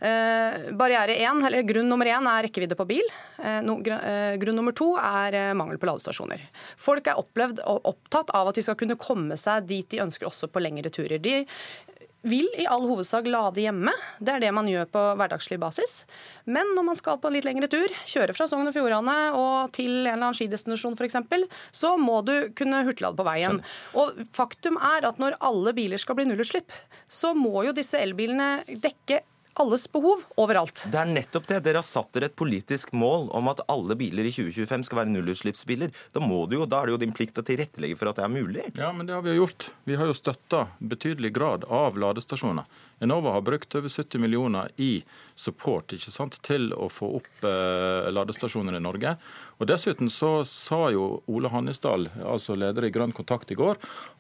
[0.10, 3.06] Eh, Barriere én, eller Grunn nummer én er rekkevidde på bil.
[3.40, 6.44] Eh, eh, Grunn nummer to er eh, mangel på ladestasjoner.
[6.80, 10.28] Folk er opplevd og opptatt av at de skal kunne komme seg dit de ønsker
[10.30, 11.20] også på lengre turer.
[11.22, 11.44] De
[12.22, 13.94] vil i all hovedsak lade hjemme.
[14.20, 16.04] Det er det man gjør på hverdagslig basis.
[16.50, 19.72] Men når man skal på en litt lengre tur, kjøre fra Sogn og Fjordane og
[19.76, 21.20] til en eller annen skidestinasjon f.eks.,
[21.72, 23.62] så må du kunne hurtiglade på veien.
[24.00, 26.74] Og faktum er at når alle biler skal bli nullutslipp,
[27.08, 29.24] så må jo disse elbilene dekke
[29.60, 30.86] alles behov overalt.
[30.92, 31.60] Det er nettopp det.
[31.66, 35.12] Dere har satt dere et politisk mål om at alle biler i 2025 skal være
[35.12, 35.92] nullutslippsbiler.
[36.16, 38.28] Da, må du jo, da er det jo din plikt å tilrettelegge for at det
[38.28, 38.66] er mulig.
[38.80, 39.70] Ja, men det har vi jo gjort.
[39.90, 42.70] Vi har jo støtta betydelig grad av ladestasjoner.
[43.04, 45.04] Enova har brukt over 70 millioner i
[45.36, 49.16] support ikke sant, til å få opp eh, ladestasjoner i Norge.
[49.60, 53.80] Og Dessuten så sa jo Ole Hannisdal, altså leder i Grønn kontakt i går,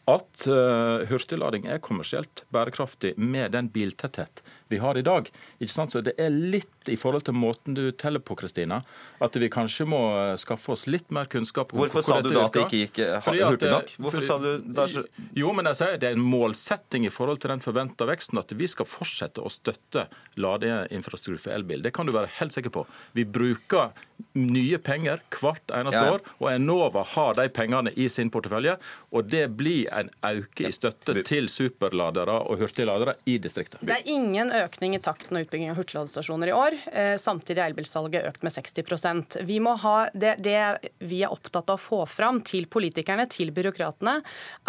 [0.09, 5.28] at eh, hurtiglading er kommersielt bærekraftig med den biltetthet vi har i dag.
[5.59, 5.91] Ikke sant?
[5.91, 8.81] Så Det er litt i forhold til måten du teller på, Kristina,
[9.21, 11.73] at vi kanskje må eh, skaffe oss litt mer kunnskap.
[11.73, 13.93] om Hvorfor sa du da at det ikke gikk eh, hurtig eh, nok?
[13.99, 15.05] Hvorfor fordi- sa du da så
[15.35, 18.51] jo, men jeg sier det er en målsetting i forhold til den forventa veksten at
[18.57, 20.07] vi skal fortsette å støtte
[20.39, 21.81] ladeinfrastruktur for elbil.
[21.83, 22.85] Det kan du være helt sikker på.
[23.13, 23.91] Vi bruker
[24.35, 28.77] nye penger hvert eneste Ja, år, og Enova har de pengene i sin portefølje.
[29.15, 33.79] Og det blir en øke i støtte til superladere og hurtigladere i distriktet.
[33.81, 36.75] Det er ingen økning i takten takten og utbygging av hurtigladestasjoner i år.
[36.93, 41.69] Eh, samtidig er elbilsalget økt med 60% vi må ha, det, det vi er opptatt
[41.69, 44.19] av å få fram til politikerne, til byråkratene,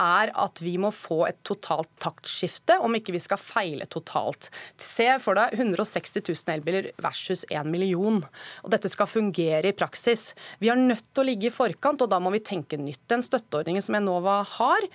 [0.01, 4.51] er at vi må få et totalt taktskifte, om ikke vi skal feile totalt.
[4.81, 8.21] Se for deg 160 000 elbiler versus 1 million.
[8.65, 10.33] Og dette skal fungere i praksis.
[10.59, 13.03] Vi er nødt til å ligge i forkant, og da må vi tenke nytt.
[13.11, 14.91] Den støtteordningen som Enova har,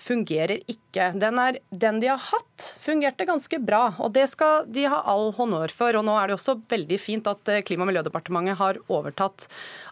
[0.00, 1.10] fungerer ikke.
[1.20, 5.30] Den, er, den, de har hatt, fungerte ganske bra, og det skal de ha all
[5.36, 5.96] honnør for.
[5.98, 9.46] Og nå er det også veldig fint at eh, Klima- og miljødepartementet har overtatt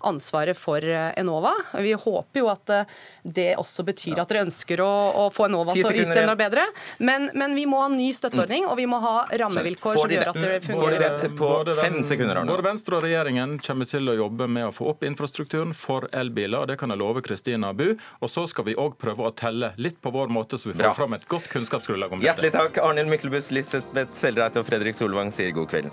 [0.08, 1.52] ansvaret for eh, Enova.
[1.76, 4.90] Vi håper jo at eh, det også betyr at dere ønsker å,
[5.24, 6.64] å få Enova til å yte enda bedre.
[6.98, 10.40] Men, men, vi må ha ny støtteordning, og vi må ha rammevilkår som gjør at
[10.40, 11.06] det fungerer.
[11.08, 14.74] Får de på fem sekunder, Både Venstre og regjeringen kommer til å jobbe med å
[14.74, 17.90] få opp infrastrukturen for elbiler, og det kan jeg love Kristina Bu.
[18.22, 20.82] Og så skal vi òg prøve å telle litt på vår måte, så vi får
[20.82, 20.94] Bra.
[20.94, 22.28] fram et godt kunnskapsgrunnlag om dette.
[22.28, 25.90] Hjertelig takk, Arnhild Myklebust, Lisbeth Selreit og Fredrik Solvang sier god kveld.